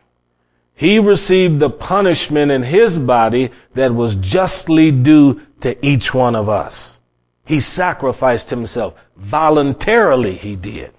[0.75, 6.49] He received the punishment in his body that was justly due to each one of
[6.49, 7.01] us.
[7.45, 8.95] He sacrificed himself.
[9.19, 10.95] Voluntarily he did.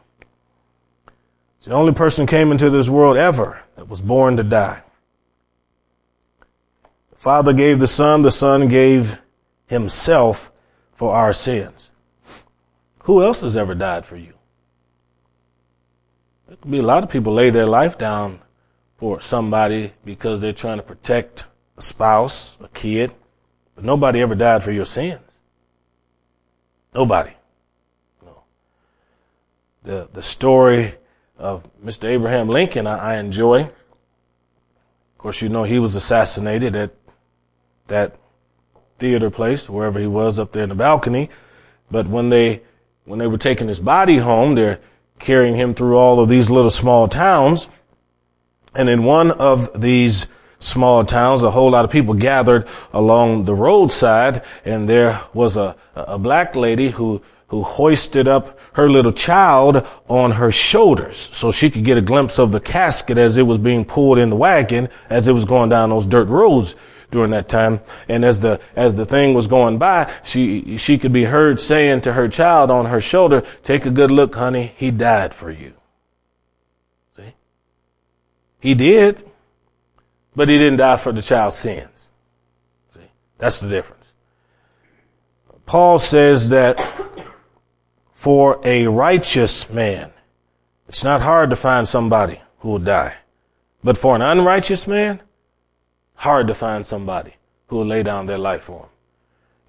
[1.58, 4.84] It's The only person came into this world ever that was born to die.
[7.12, 9.20] The Father gave the Son, the Son gave
[9.68, 10.52] himself
[10.94, 11.92] for our sins.
[13.04, 14.34] Who else has ever died for you?
[16.48, 18.42] There could be a lot of people lay their life down
[18.98, 21.46] for somebody because they're trying to protect
[21.78, 23.12] a spouse, a kid,
[23.76, 25.40] but nobody ever died for your sins.
[26.94, 27.32] Nobody.
[29.84, 30.96] The, the story
[31.38, 32.06] of Mr.
[32.06, 33.62] Abraham Lincoln I, I enjoy.
[33.62, 36.92] Of course, you know he was assassinated at
[37.88, 38.18] that
[39.00, 41.30] theater place, wherever he was up there in the balcony.
[41.90, 42.62] But when they,
[43.06, 44.80] when they were taking his body home, they're
[45.18, 47.68] carrying him through all of these little small towns.
[48.76, 50.28] And in one of these
[50.60, 55.76] small towns, a whole lot of people gathered along the roadside, and there was a,
[55.96, 61.70] a black lady who who hoisted up her little child on her shoulders so she
[61.70, 64.88] could get a glimpse of the casket as it was being pulled in the wagon
[65.10, 66.76] as it was going down those dirt roads
[67.12, 67.82] during that time.
[68.08, 72.02] And as the, as the thing was going by, she, she could be heard saying
[72.02, 74.74] to her child on her shoulder, take a good look, honey.
[74.78, 75.74] He died for you.
[77.16, 77.34] See?
[78.60, 79.28] He did,
[80.36, 82.10] but he didn't die for the child's sins.
[82.94, 83.02] See?
[83.40, 84.14] That's the difference.
[85.66, 86.78] Paul says that
[88.20, 90.12] for a righteous man.
[90.90, 93.14] It's not hard to find somebody who will die.
[93.82, 95.22] But for an unrighteous man,
[96.16, 97.36] hard to find somebody
[97.68, 98.90] who will lay down their life for him.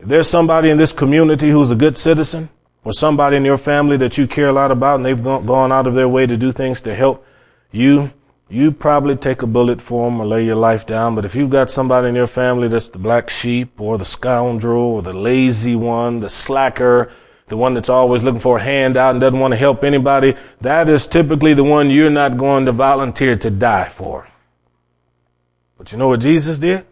[0.01, 2.48] If there's somebody in this community who's a good citizen,
[2.82, 5.86] or somebody in your family that you care a lot about and they've gone out
[5.86, 7.24] of their way to do things to help
[7.70, 8.11] you,
[8.48, 11.14] you probably take a bullet for them or lay your life down.
[11.14, 14.82] But if you've got somebody in your family that's the black sheep or the scoundrel
[14.82, 17.12] or the lazy one, the slacker,
[17.51, 20.88] the one that's always looking for a handout and doesn't want to help anybody, that
[20.88, 24.28] is typically the one you're not going to volunteer to die for.
[25.76, 26.86] But you know what Jesus did?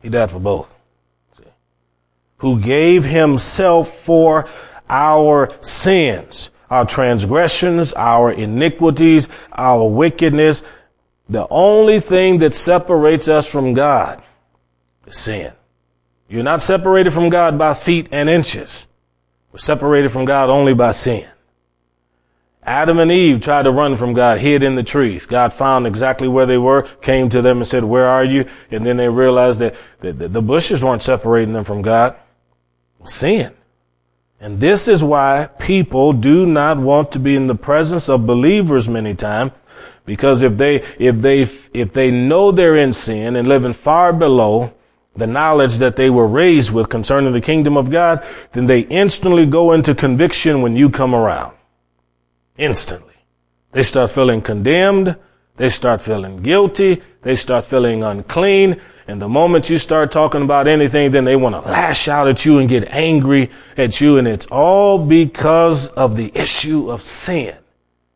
[0.00, 0.74] He died for both.
[1.36, 1.44] See?
[2.38, 4.48] Who gave himself for
[4.88, 10.62] our sins, our transgressions, our iniquities, our wickedness.
[11.28, 14.22] The only thing that separates us from God
[15.06, 15.52] is sin.
[16.30, 18.86] You're not separated from God by feet and inches.
[19.52, 21.26] We're separated from God only by sin.
[22.64, 25.26] Adam and Eve tried to run from God, hid in the trees.
[25.26, 28.48] God found exactly where they were, came to them and said, where are you?
[28.70, 32.16] And then they realized that, the bushes weren't separating them from God.
[33.04, 33.52] Sin.
[34.40, 38.88] And this is why people do not want to be in the presence of believers
[38.88, 39.52] many times.
[40.04, 44.72] Because if they, if they, if they know they're in sin and living far below
[45.14, 49.46] the knowledge that they were raised with concerning the kingdom of God, then they instantly
[49.46, 51.54] go into conviction when you come around.
[52.56, 53.14] Instantly.
[53.72, 55.16] They start feeling condemned.
[55.56, 57.02] They start feeling guilty.
[57.22, 58.80] They start feeling unclean.
[59.06, 62.44] And the moment you start talking about anything, then they want to lash out at
[62.44, 64.16] you and get angry at you.
[64.16, 67.56] And it's all because of the issue of sin.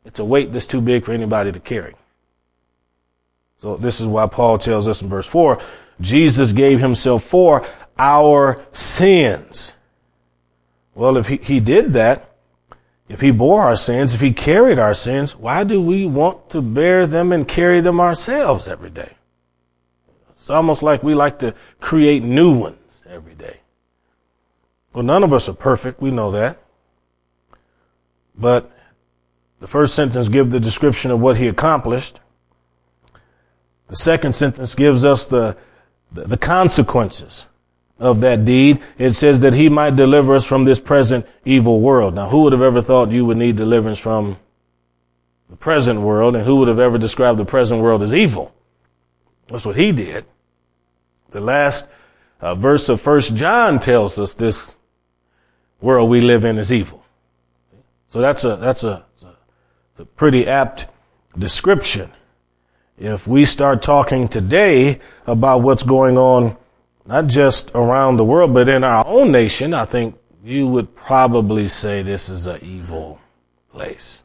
[0.05, 1.95] It's a weight that's too big for anybody to carry.
[3.59, 5.61] So this is why Paul tells us in verse four,
[6.01, 7.67] Jesus gave himself for
[7.99, 9.75] our sins.
[10.95, 12.33] Well, if he, he did that,
[13.09, 16.61] if he bore our sins, if he carried our sins, why do we want to
[16.61, 19.13] bear them and carry them ourselves every day?
[20.31, 23.61] It's almost like we like to create new ones every day.
[24.93, 26.01] Well, none of us are perfect.
[26.01, 26.59] We know that.
[28.37, 28.71] But
[29.61, 32.21] the first sentence gives the description of what he accomplished.
[33.89, 35.57] The second sentence gives us the,
[36.13, 37.47] the, consequences
[37.99, 42.15] of that deed, it says that he might deliver us from this present evil world.
[42.15, 44.39] Now, who would have ever thought you would need deliverance from
[45.51, 48.55] the present world, and who would have ever described the present world as evil?
[49.49, 50.25] That's what he did.
[51.31, 51.89] The last
[52.41, 54.77] uh, verse of First John tells us this
[55.81, 57.05] world we live in is evil.
[58.09, 59.05] So that's a that's a,
[59.99, 60.87] a pretty apt
[61.37, 62.11] description.
[62.99, 66.57] If we start talking today about what's going on
[67.05, 71.69] not just around the world, but in our own nation, I think you would probably
[71.69, 73.21] say this is an evil
[73.71, 74.23] place.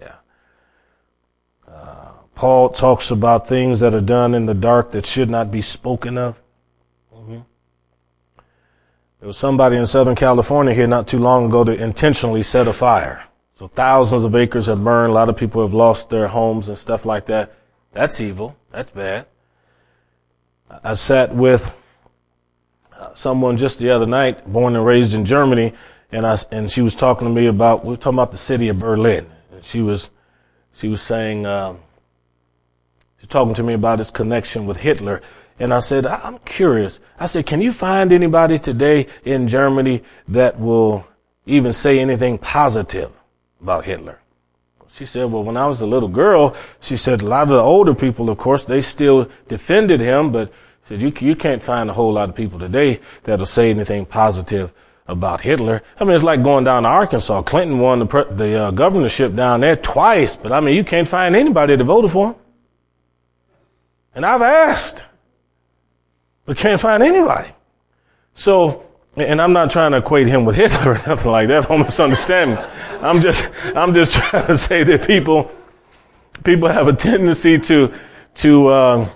[0.00, 0.14] Yeah.
[1.68, 5.60] Uh, Paul talks about things that are done in the dark that should not be
[5.60, 6.40] spoken of.
[7.14, 7.40] Mm-hmm.
[9.20, 12.72] There was somebody in Southern California here not too long ago to intentionally set a
[12.72, 13.24] fire.
[13.52, 15.10] So thousands of acres have burned.
[15.10, 17.54] A lot of people have lost their homes and stuff like that.
[17.96, 18.54] That's evil.
[18.72, 19.24] That's bad.
[20.84, 21.74] I sat with
[23.14, 25.72] someone just the other night, born and raised in Germany,
[26.12, 28.68] and I and she was talking to me about we were talking about the city
[28.68, 29.26] of Berlin.
[29.50, 30.10] And she was
[30.74, 31.78] she was saying um,
[33.16, 35.22] she was talking to me about his connection with Hitler.
[35.58, 37.00] And I said, I'm curious.
[37.18, 41.06] I said, can you find anybody today in Germany that will
[41.46, 43.10] even say anything positive
[43.62, 44.20] about Hitler?
[44.96, 47.60] She said, well, when I was a little girl, she said, a lot of the
[47.60, 50.50] older people, of course, they still defended him, but
[50.84, 54.72] said, you, you can't find a whole lot of people today that'll say anything positive
[55.06, 55.82] about Hitler.
[56.00, 57.42] I mean, it's like going down to Arkansas.
[57.42, 61.36] Clinton won the, the uh, governorship down there twice, but I mean, you can't find
[61.36, 62.34] anybody that voted for him.
[64.14, 65.04] And I've asked,
[66.46, 67.50] but can't find anybody.
[68.32, 68.85] So,
[69.16, 71.68] and I'm not trying to equate him with Hitler or nothing like that.
[71.68, 72.56] Don't misunderstand me.
[73.00, 75.50] I'm just, I'm just trying to say that people,
[76.44, 77.94] people have a tendency to,
[78.36, 79.08] to, uh,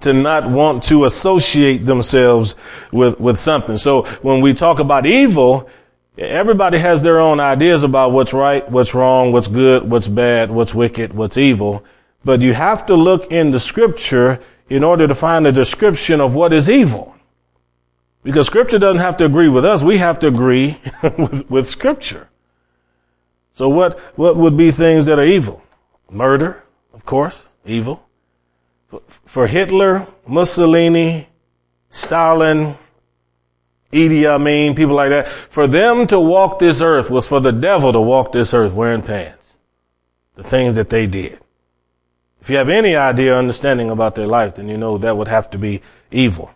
[0.00, 2.54] to not want to associate themselves
[2.92, 3.78] with, with something.
[3.78, 5.68] So when we talk about evil,
[6.16, 10.74] everybody has their own ideas about what's right, what's wrong, what's good, what's bad, what's
[10.74, 11.84] wicked, what's evil.
[12.24, 16.34] But you have to look in the scripture in order to find a description of
[16.34, 17.16] what is evil.
[18.22, 19.82] Because scripture doesn't have to agree with us.
[19.82, 22.28] We have to agree with, with scripture.
[23.54, 25.62] So what, what would be things that are evil?
[26.10, 28.06] Murder, of course, evil
[29.24, 31.28] for Hitler, Mussolini,
[31.90, 32.76] Stalin,
[33.92, 37.92] Idi Amin, people like that, for them to walk this earth was for the devil
[37.92, 39.58] to walk this earth wearing pants.
[40.36, 41.38] The things that they did.
[42.40, 45.28] If you have any idea or understanding about their life, then you know that would
[45.28, 46.54] have to be evil.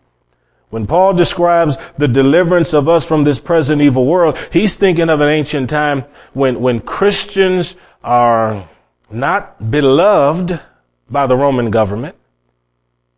[0.74, 5.20] When Paul describes the deliverance of us from this present evil world, he's thinking of
[5.20, 8.68] an ancient time when, when Christians are
[9.08, 10.58] not beloved
[11.08, 12.16] by the Roman government.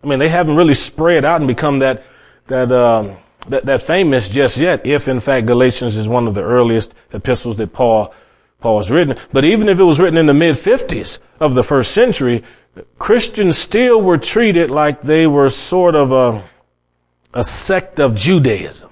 [0.05, 2.03] I mean, they haven't really spread out and become that,
[2.49, 3.17] that, um,
[3.49, 7.57] that, that famous just yet, if in fact Galatians is one of the earliest epistles
[7.57, 8.13] that Paul,
[8.61, 9.17] Paul has written.
[9.33, 12.45] But even if it was written in the mid 50s of the first century,
[12.99, 16.45] Christians still were treated like they were sort of a,
[17.35, 18.91] a sect of Judaism.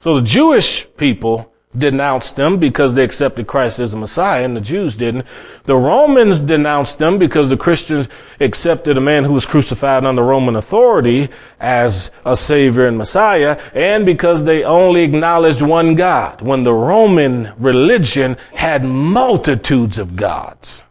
[0.00, 4.60] So the Jewish people denounced them because they accepted Christ as a Messiah and the
[4.60, 5.26] Jews didn't.
[5.64, 8.08] The Romans denounced them because the Christians
[8.40, 11.28] accepted a man who was crucified under Roman authority
[11.58, 17.52] as a Savior and Messiah and because they only acknowledged one God when the Roman
[17.58, 20.84] religion had multitudes of gods.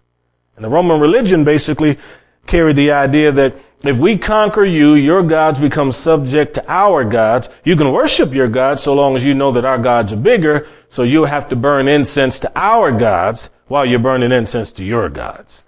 [0.56, 1.98] And the Roman religion basically
[2.46, 7.50] carried the idea that if we conquer you, your gods become subject to our gods.
[7.66, 10.68] You can worship your gods so long as you know that our gods are bigger.
[10.90, 15.10] So you'll have to burn incense to our gods while you're burning incense to your
[15.10, 15.66] gods.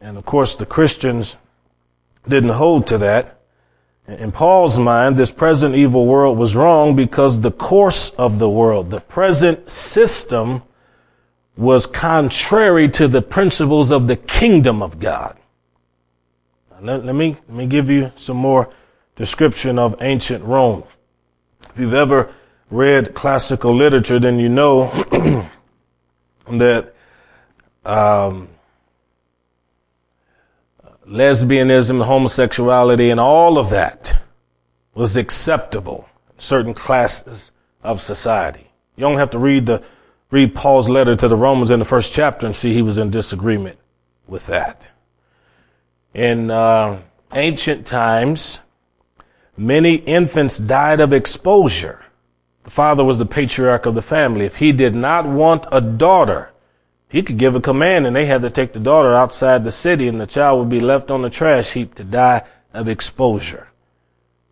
[0.00, 1.36] And of course, the Christians
[2.28, 3.40] didn't hold to that.
[4.06, 8.90] In Paul's mind, this present evil world was wrong because the course of the world,
[8.90, 10.62] the present system
[11.56, 15.36] was contrary to the principles of the kingdom of God.
[16.82, 18.72] Let, let, me, let me give you some more
[19.16, 20.84] description of ancient Rome.
[21.68, 22.32] If you've ever
[22.70, 24.86] read classical literature, then you know
[26.48, 26.94] that
[27.84, 28.48] um,
[31.06, 34.22] lesbianism, homosexuality, and all of that
[34.94, 37.52] was acceptable in certain classes
[37.82, 38.70] of society.
[38.96, 39.82] You don't have to read the
[40.30, 43.10] read Paul's letter to the Romans in the first chapter and see he was in
[43.10, 43.78] disagreement
[44.28, 44.89] with that.
[46.14, 47.00] In uh,
[47.32, 48.60] ancient times,
[49.56, 52.04] many infants died of exposure.
[52.64, 54.44] The father was the patriarch of the family.
[54.44, 56.50] If he did not want a daughter,
[57.08, 60.08] he could give a command and they had to take the daughter outside the city
[60.08, 62.42] and the child would be left on the trash heap to die
[62.72, 63.68] of exposure.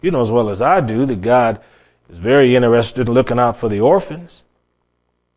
[0.00, 1.60] You know as well as I do that God
[2.08, 4.42] is very interested in looking out for the orphans,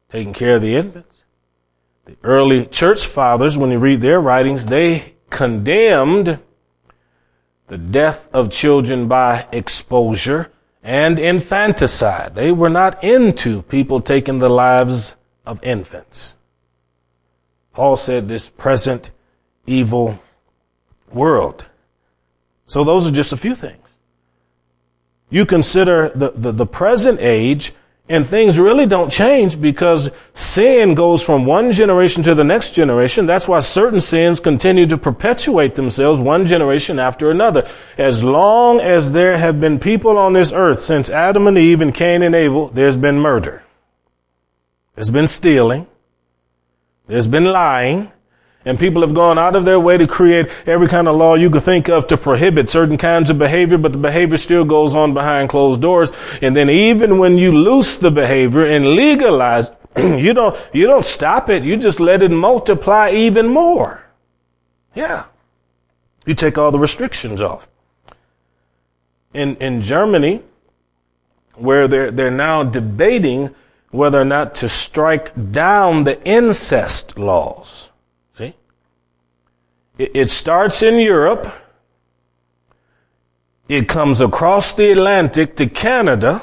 [0.09, 1.25] taking care of the infants.
[2.05, 6.39] The early church fathers, when you read their writings, they condemned
[7.67, 10.51] the death of children by exposure
[10.83, 12.35] and infanticide.
[12.35, 15.15] They were not into people taking the lives
[15.45, 16.35] of infants.
[17.73, 19.11] Paul said this present
[19.65, 20.21] evil
[21.11, 21.65] world.
[22.65, 23.77] So those are just a few things.
[25.29, 27.73] You consider the, the, the present age
[28.11, 33.25] and things really don't change because sin goes from one generation to the next generation.
[33.25, 37.69] That's why certain sins continue to perpetuate themselves one generation after another.
[37.97, 41.95] As long as there have been people on this earth since Adam and Eve and
[41.95, 43.63] Cain and Abel, there's been murder.
[44.95, 45.87] There's been stealing.
[47.07, 48.11] There's been lying.
[48.63, 51.49] And people have gone out of their way to create every kind of law you
[51.49, 55.15] could think of to prohibit certain kinds of behavior, but the behavior still goes on
[55.15, 56.11] behind closed doors.
[56.43, 61.49] And then even when you loose the behavior and legalize, you don't, you don't stop
[61.49, 61.63] it.
[61.63, 64.05] You just let it multiply even more.
[64.93, 65.25] Yeah.
[66.25, 67.67] You take all the restrictions off.
[69.33, 70.43] In, in Germany,
[71.55, 73.55] where they're, they're now debating
[73.89, 77.90] whether or not to strike down the incest laws.
[79.97, 81.53] It starts in Europe.
[83.67, 86.41] It comes across the Atlantic to Canada.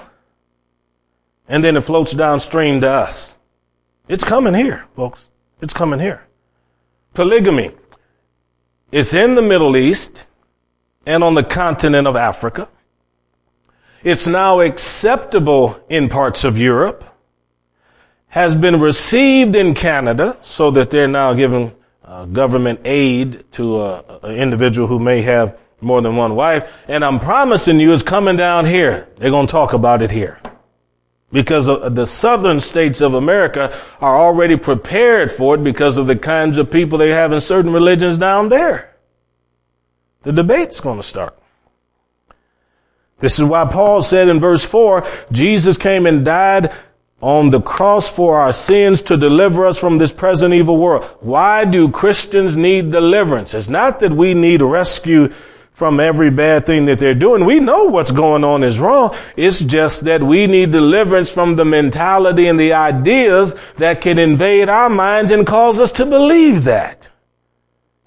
[1.49, 3.38] And then it floats downstream to us.
[4.07, 5.30] It's coming here, folks.
[5.61, 6.26] It's coming here.
[7.14, 7.72] Polygamy.
[8.92, 10.26] It's in the Middle East
[11.05, 12.68] and on the continent of Africa.
[14.05, 17.05] It's now acceptable in parts of Europe,
[18.28, 21.74] has been received in Canada so that they're now giving
[22.09, 26.66] uh, government aid to an individual who may have more than one wife.
[26.88, 29.09] And I'm promising you it's coming down here.
[29.18, 30.40] They're going to talk about it here.
[31.30, 36.56] Because the southern states of America are already prepared for it because of the kinds
[36.56, 38.96] of people they have in certain religions down there.
[40.22, 41.38] The debate's going to start.
[43.18, 46.72] This is why Paul said in verse 4, Jesus came and died
[47.20, 51.04] on the cross for our sins to deliver us from this present evil world.
[51.20, 53.54] Why do Christians need deliverance?
[53.54, 55.32] It's not that we need rescue
[55.72, 57.44] from every bad thing that they're doing.
[57.44, 59.14] We know what's going on is wrong.
[59.36, 64.68] It's just that we need deliverance from the mentality and the ideas that can invade
[64.68, 67.08] our minds and cause us to believe that.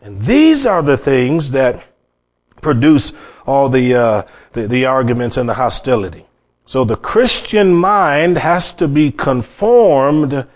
[0.02, 1.84] And these are the things that
[2.60, 3.14] produce
[3.46, 6.26] all the, uh, the, the arguments and the hostility.
[6.72, 10.48] So the Christian mind has to be conformed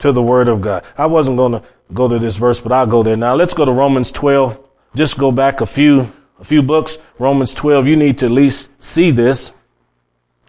[0.00, 0.82] to the Word of God.
[0.98, 1.62] I wasn't going to
[1.94, 3.36] go to this verse, but I'll go there now.
[3.36, 4.58] Let's go to Romans 12.
[4.96, 6.98] Just go back a few, a few books.
[7.16, 7.86] Romans 12.
[7.86, 9.52] You need to at least see this.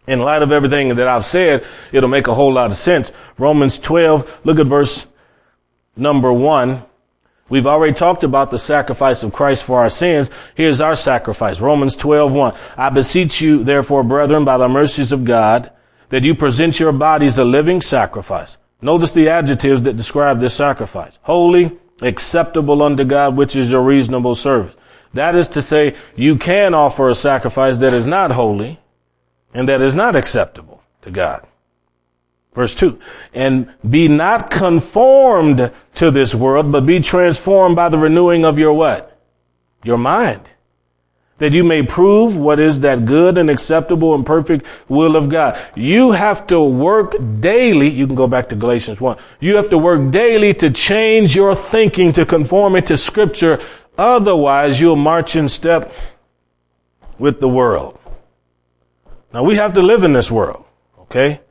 [0.08, 3.12] In light of everything that I've said, it'll make a whole lot of sense.
[3.38, 4.40] Romans 12.
[4.44, 5.06] Look at verse
[5.96, 6.82] number one.
[7.54, 10.32] We've already talked about the sacrifice of Christ for our sins.
[10.56, 11.60] Here's our sacrifice.
[11.62, 12.56] Romans 12, 1.
[12.76, 15.72] I beseech you, therefore, brethren, by the mercies of God,
[16.10, 18.58] that you present your bodies a living sacrifice.
[18.82, 21.20] Notice the adjectives that describe this sacrifice.
[21.22, 24.76] Holy, acceptable unto God, which is your reasonable service.
[25.14, 28.80] That is to say, you can offer a sacrifice that is not holy
[29.54, 31.46] and that is not acceptable to God.
[32.54, 33.00] Verse 2.
[33.34, 38.74] And be not conformed to this world, but be transformed by the renewing of your
[38.74, 39.20] what?
[39.84, 40.42] Your mind.
[41.40, 45.60] That you may prove what is that good and acceptable and perfect will of God.
[45.76, 47.90] You have to work daily.
[47.90, 49.18] You can go back to Galatians 1.
[49.40, 53.60] You have to work daily to change your thinking to conform it to scripture.
[53.98, 55.92] Otherwise, you'll march in step
[57.18, 58.00] with the world.
[59.34, 60.66] Now we have to live in this world.
[61.00, 61.42] Okay.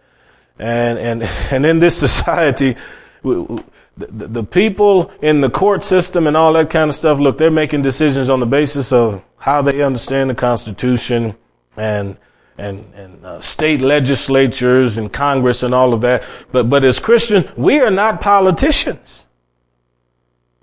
[0.59, 2.77] And, and, and in this society,
[3.23, 3.65] the,
[3.97, 7.83] the people in the court system and all that kind of stuff, look, they're making
[7.83, 11.35] decisions on the basis of how they understand the Constitution
[11.77, 12.17] and,
[12.57, 16.25] and, and uh, state legislatures and Congress and all of that.
[16.53, 19.27] But, but as Christians, we are not politicians.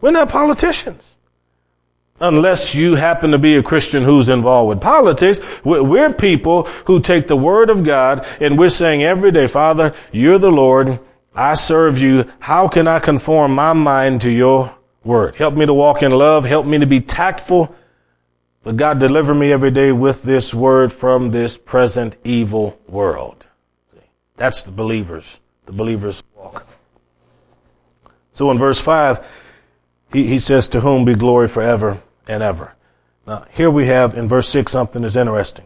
[0.01, 1.17] We're not politicians
[2.20, 5.39] unless you happen to be a Christian who's involved with politics.
[5.63, 10.38] We're people who take the word of God and we're saying every day, Father, you're
[10.38, 10.99] the Lord.
[11.34, 12.30] I serve you.
[12.39, 15.36] How can I conform my mind to your word?
[15.36, 16.43] Help me to walk in love.
[16.43, 17.76] Help me to be tactful.
[18.63, 23.45] But God, deliver me every day with this word from this present evil world.
[24.36, 26.65] That's the believers, the believers walk.
[28.34, 29.26] So in verse five,
[30.11, 32.75] he, he says, to whom be glory forever and ever.
[33.27, 35.65] Now, here we have in verse 6 something that's interesting.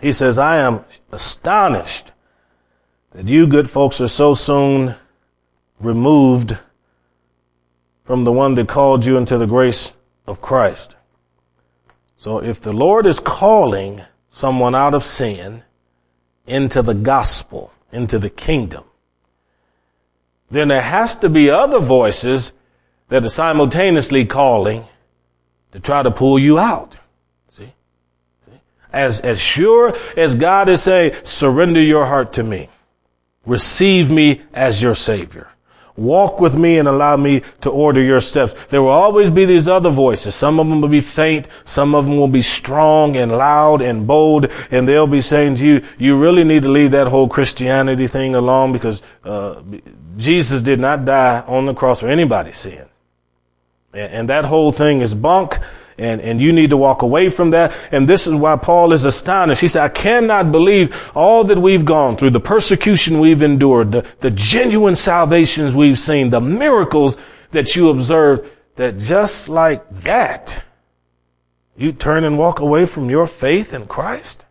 [0.00, 2.10] He says, I am astonished
[3.12, 4.96] that you good folks are so soon
[5.78, 6.56] removed
[8.04, 9.92] from the one that called you into the grace
[10.26, 10.96] of Christ.
[12.16, 15.62] So if the Lord is calling someone out of sin
[16.46, 18.84] into the gospel, into the kingdom,
[20.50, 22.52] then there has to be other voices
[23.08, 24.86] that are simultaneously calling
[25.72, 26.98] to try to pull you out.
[27.48, 27.72] See?
[28.92, 32.68] As, as sure as God is saying, surrender your heart to me.
[33.44, 35.48] Receive me as your savior.
[35.96, 38.54] Walk with me and allow me to order your steps.
[38.70, 40.34] There will always be these other voices.
[40.34, 41.48] Some of them will be faint.
[41.64, 44.48] Some of them will be strong and loud and bold.
[44.70, 48.34] And they'll be saying to you, you really need to leave that whole Christianity thing
[48.34, 49.62] alone because, uh,
[50.16, 52.86] Jesus did not die on the cross for anybody's sin.
[53.92, 55.58] And that whole thing is bunk.
[55.98, 57.72] And, and you need to walk away from that.
[57.92, 59.60] And this is why Paul is astonished.
[59.60, 64.06] He said, I cannot believe all that we've gone through, the persecution we've endured, the,
[64.20, 67.18] the genuine salvations we've seen, the miracles
[67.50, 70.64] that you observed, that just like that,
[71.76, 74.46] you turn and walk away from your faith in Christ.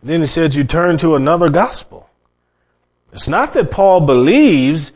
[0.00, 2.08] Then he said, you turn to another gospel.
[3.12, 4.92] It's not that Paul believes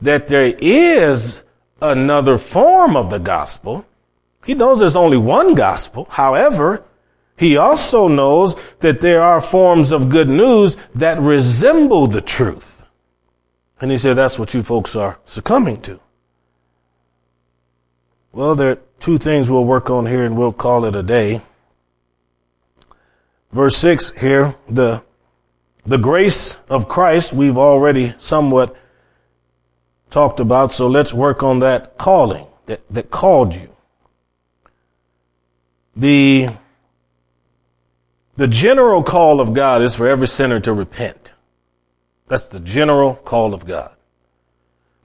[0.00, 1.42] that there is
[1.80, 3.86] another form of the gospel.
[4.44, 6.06] He knows there's only one gospel.
[6.10, 6.84] However,
[7.36, 12.84] he also knows that there are forms of good news that resemble the truth.
[13.80, 16.00] And he said, that's what you folks are succumbing to.
[18.32, 21.40] Well, there are two things we'll work on here and we'll call it a day.
[23.52, 25.02] Verse six here, the,
[25.84, 28.76] the grace of Christ, we've already somewhat
[30.10, 33.68] talked about, so let's work on that calling that, that called you.
[35.96, 36.50] The,
[38.36, 41.32] the general call of God is for every sinner to repent.
[42.28, 43.92] That's the general call of God.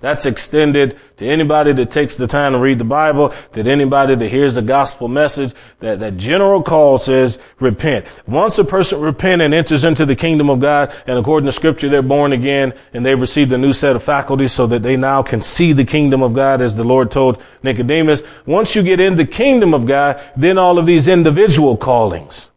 [0.01, 4.27] That's extended to anybody that takes the time to read the Bible, that anybody that
[4.27, 8.05] hears the gospel message, that, that general call says repent.
[8.27, 11.87] Once a person repents and enters into the kingdom of God, and according to scripture,
[11.87, 15.23] they're born again and they've received a new set of faculties so that they now
[15.23, 18.21] can see the kingdom of God as the Lord told Nicodemus.
[18.45, 22.51] Once you get in the kingdom of God, then all of these individual callings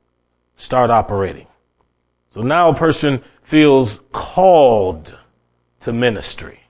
[0.56, 1.46] start operating.
[2.30, 5.16] So now a person feels called
[5.80, 6.67] to ministry.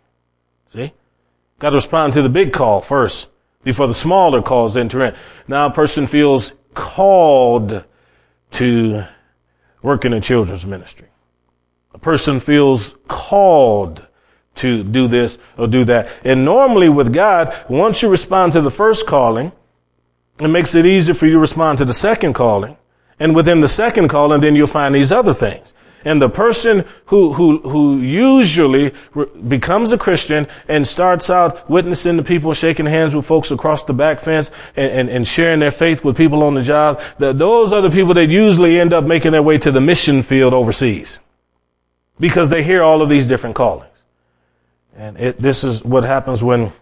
[0.71, 0.93] See?
[1.59, 3.31] Got to respond to the big call first
[3.65, 5.15] before the smaller calls enter in.
[5.47, 7.85] Now a person feels called
[8.53, 9.05] to
[9.83, 11.09] work in a children's ministry.
[11.95, 14.07] A person feels called
[14.57, 16.09] to do this or do that.
[16.25, 19.53] And normally with God, once you respond to the first calling,
[20.39, 22.77] it makes it easier for you to respond to the second calling.
[23.19, 25.73] And within the second calling, then you'll find these other things.
[26.05, 32.17] And the person who, who, who usually re- becomes a Christian and starts out witnessing
[32.17, 35.73] to people, shaking hands with folks across the back fence and, and, and sharing their
[35.73, 39.05] faith with people on the job, the, those are the people that usually end up
[39.05, 41.19] making their way to the mission field overseas
[42.21, 43.87] because they hear all of these different callings.
[44.97, 46.73] And it, this is what happens when,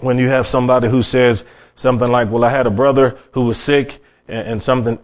[0.00, 1.44] when you have somebody who says
[1.76, 4.98] something like, well, I had a brother who was sick and, and something,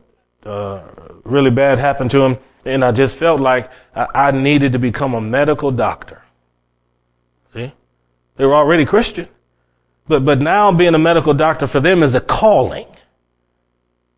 [0.44, 0.82] uh,
[1.24, 5.20] really bad happened to him and I just felt like I needed to become a
[5.20, 6.22] medical doctor.
[7.52, 7.72] See?
[8.36, 9.28] They were already Christian.
[10.08, 12.86] But, but now being a medical doctor for them is a calling.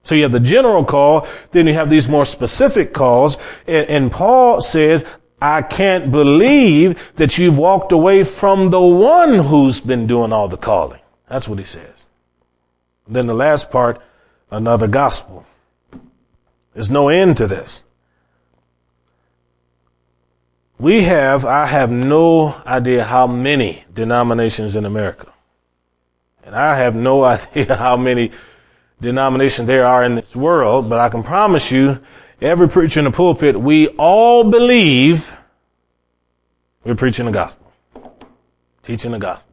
[0.03, 3.37] So you have the general call, then you have these more specific calls,
[3.67, 5.05] and, and Paul says,
[5.41, 10.57] I can't believe that you've walked away from the one who's been doing all the
[10.57, 11.01] calling.
[11.29, 12.07] That's what he says.
[13.07, 14.01] Then the last part,
[14.51, 15.47] another gospel.
[16.75, 17.85] There's no end to this.
[20.79, 25.33] We have, I have no idea how many denominations in America.
[26.45, 28.31] And I have no idea how many
[29.01, 32.01] denominations there are in this world, but I can promise you,
[32.41, 35.37] every preacher in the pulpit, we all believe
[36.85, 37.73] we're preaching the gospel,
[38.85, 39.48] teaching the gospel.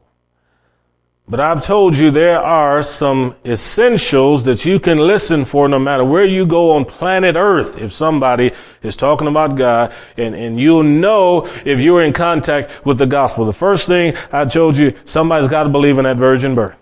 [1.28, 6.06] But I've told you there are some essentials that you can listen for no matter
[6.06, 7.80] where you go on planet earth.
[7.80, 8.52] If somebody
[8.84, 13.46] is talking about God and, and you'll know if you're in contact with the gospel.
[13.46, 16.78] The first thing I told you, somebody's got to believe in that virgin birth.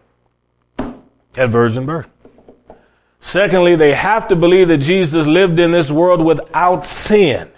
[0.77, 2.09] That virgin birth.
[3.21, 7.49] Secondly, they have to believe that Jesus lived in this world without sin.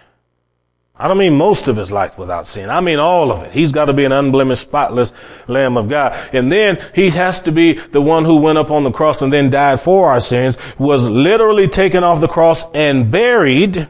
[0.98, 2.70] I don't mean most of his life without sin.
[2.70, 3.52] I mean all of it.
[3.52, 5.12] He's got to be an unblemished, spotless
[5.48, 6.14] Lamb of God.
[6.32, 9.32] And then he has to be the one who went up on the cross and
[9.32, 13.90] then died for our sins, was literally taken off the cross and buried.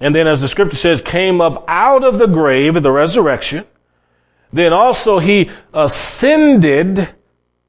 [0.00, 3.66] And then as the scripture says, came up out of the grave, at the resurrection.
[4.50, 7.15] Then also he ascended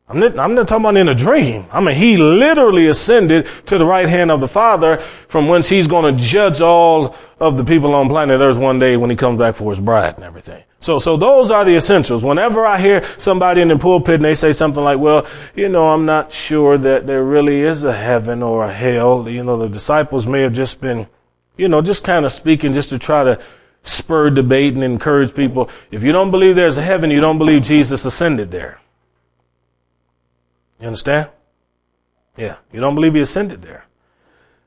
[0.10, 1.66] I'm not, I'm not talking about in a dream.
[1.70, 5.88] I mean, he literally ascended to the right hand of the Father from whence he's
[5.88, 9.38] going to judge all of the people on planet Earth one day when he comes
[9.38, 10.64] back for his bride and everything.
[10.80, 12.24] So, so those are the essentials.
[12.24, 15.90] Whenever I hear somebody in the pulpit and they say something like, well, you know,
[15.90, 19.28] I'm not sure that there really is a heaven or a hell.
[19.28, 21.08] You know, the disciples may have just been,
[21.58, 23.42] you know, just kind of speaking just to try to
[23.84, 25.70] spur debate and encourage people.
[25.92, 28.80] If you don't believe there's a heaven, you don't believe Jesus ascended there.
[30.80, 31.30] You understand?
[32.36, 32.58] Yeah.
[32.72, 33.86] You don't believe he ascended there.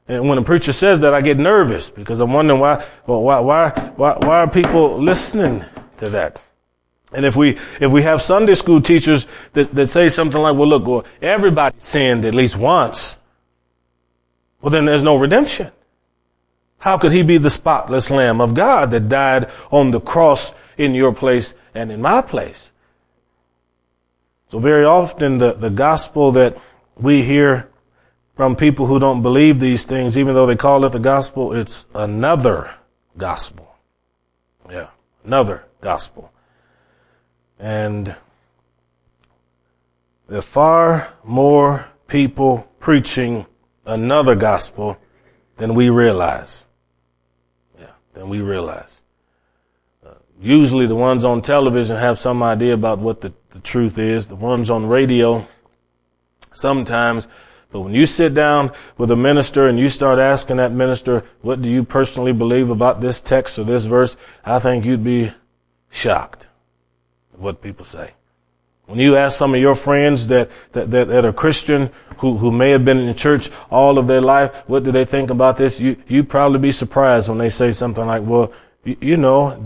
[0.09, 3.39] And when a preacher says that, I get nervous because I'm wondering why, well, why,
[3.39, 5.65] why, why, why are people listening
[5.99, 6.43] to that?
[7.13, 10.69] And if we, if we have Sunday school teachers that, that say something like, well,
[10.69, 13.19] look, well, everybody sinned at least once.
[14.61, 15.71] Well, then there's no redemption.
[16.79, 20.95] How could he be the spotless lamb of God that died on the cross in
[20.95, 22.73] your place and in my place?
[24.51, 26.59] So very often the, the gospel that
[26.97, 27.71] we hear
[28.35, 31.87] from people who don't believe these things, even though they call it the gospel, it's
[31.95, 32.75] another
[33.17, 33.77] gospel.
[34.69, 34.89] Yeah,
[35.25, 36.33] another gospel.
[37.61, 38.17] And
[40.27, 43.47] there are far more people preaching
[43.87, 44.99] another gospel
[45.59, 46.67] than we realize.
[47.79, 49.00] Yeah, than we realize.
[50.41, 54.29] Usually the ones on television have some idea about what the the truth is.
[54.29, 55.47] The ones on radio,
[56.53, 57.27] sometimes,
[57.71, 61.63] but when you sit down with a minister and you start asking that minister, what
[61.63, 64.17] do you personally believe about this text or this verse?
[64.45, 65.33] I think you'd be
[65.89, 66.49] shocked
[67.33, 68.13] at what people say.
[68.87, 72.51] When you ask some of your friends that, that, that, that are Christian, who, who
[72.51, 75.79] may have been in church all of their life, what do they think about this?
[75.79, 79.63] You, you'd probably be surprised when they say something like, well, you, you know,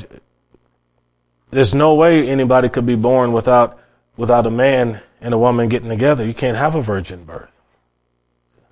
[1.54, 3.78] there's no way anybody could be born without,
[4.16, 6.26] without a man and a woman getting together.
[6.26, 7.50] You can't have a virgin birth.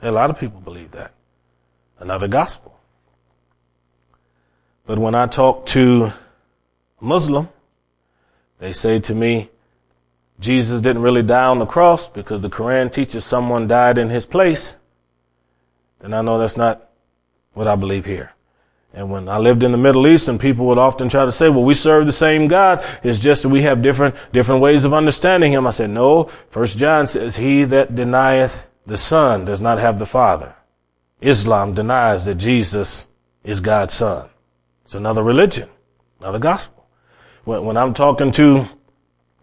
[0.03, 1.13] A lot of people believe that.
[2.01, 2.77] Another gospel.
[4.85, 6.13] But when I talk to
[7.01, 7.49] Muslim,
[8.59, 9.49] they say to me,
[10.41, 14.27] Jesus didn't really die on the cross because the Quran teaches someone died in his
[14.27, 14.75] place.
[16.01, 16.91] Then I know that's not
[17.55, 18.33] what I believe here.
[18.95, 21.49] And when I lived in the Middle East and people would often try to say,
[21.49, 22.85] well, we serve the same God.
[23.03, 25.67] It's just that we have different, different ways of understanding him.
[25.67, 26.31] I said, no.
[26.51, 30.55] First John says, he that denieth the son does not have the father.
[31.21, 33.09] Islam denies that Jesus
[33.45, 34.29] is God's son.
[34.85, 35.71] It's another religion,
[36.21, 36.87] another gospel.
[37.45, 38.69] when, when I'm talking to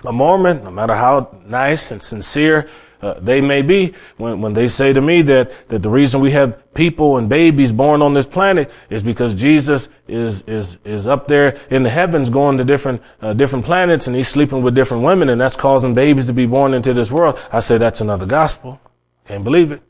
[0.05, 2.69] a Mormon, no matter how nice and sincere
[3.01, 6.31] uh, they may be, when, when they say to me that, that the reason we
[6.31, 11.27] have people and babies born on this planet is because Jesus is, is, is up
[11.27, 15.03] there in the heavens going to different, uh, different planets and he's sleeping with different
[15.03, 17.39] women and that's causing babies to be born into this world.
[17.51, 18.81] I say that's another gospel.
[19.25, 19.81] Can't believe it.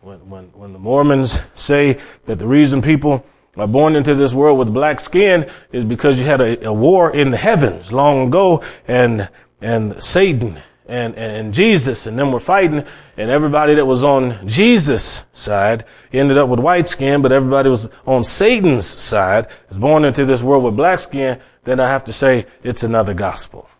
[0.00, 3.24] When, when, when the Mormons say that the reason people
[3.56, 7.14] are born into this world with black skin is because you had a, a war
[7.14, 9.28] in the heavens long ago and,
[9.60, 10.58] and Satan
[10.90, 12.84] and, and Jesus and them were fighting
[13.16, 17.88] and everybody that was on Jesus' side ended up with white skin, but everybody was
[18.06, 22.12] on Satan's side is born into this world with black skin, then I have to
[22.12, 23.70] say it's another gospel.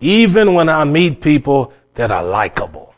[0.00, 2.94] Even when I meet people that are likable.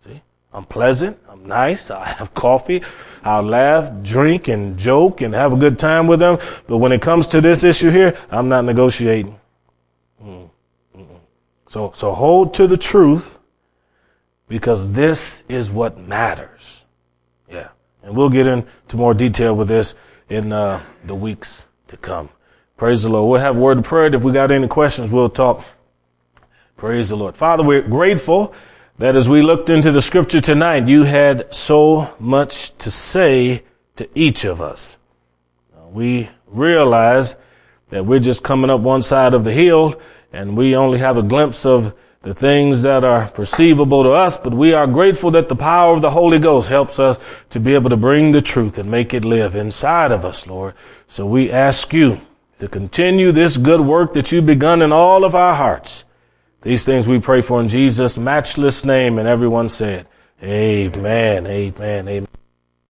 [0.00, 0.20] See,
[0.52, 1.18] I'm pleasant.
[1.28, 1.90] I'm nice.
[1.90, 2.82] I have coffee.
[3.24, 6.38] I'll laugh, drink and joke and have a good time with them.
[6.66, 9.38] But when it comes to this issue here, I'm not negotiating.
[10.20, 10.44] Hmm.
[11.68, 13.38] So, so hold to the truth
[14.48, 16.86] because this is what matters.
[17.50, 17.68] Yeah.
[18.02, 19.94] And we'll get into more detail with this
[20.30, 22.30] in uh, the weeks to come.
[22.78, 23.30] Praise the Lord.
[23.30, 24.14] We'll have word of prayer.
[24.14, 25.64] If we got any questions, we'll talk.
[26.76, 27.36] Praise the Lord.
[27.36, 28.54] Father, we're grateful
[28.98, 33.64] that as we looked into the scripture tonight, you had so much to say
[33.96, 34.96] to each of us.
[35.90, 37.36] We realize
[37.90, 40.00] that we're just coming up one side of the hill
[40.32, 44.52] and we only have a glimpse of the things that are perceivable to us, but
[44.52, 47.18] we are grateful that the power of the Holy Ghost helps us
[47.50, 50.74] to be able to bring the truth and make it live inside of us, Lord.
[51.06, 52.20] So we ask you
[52.58, 56.04] to continue this good work that you've begun in all of our hearts.
[56.62, 59.18] These things we pray for in Jesus' matchless name.
[59.18, 60.06] And everyone said,
[60.42, 62.37] Amen, amen, amen.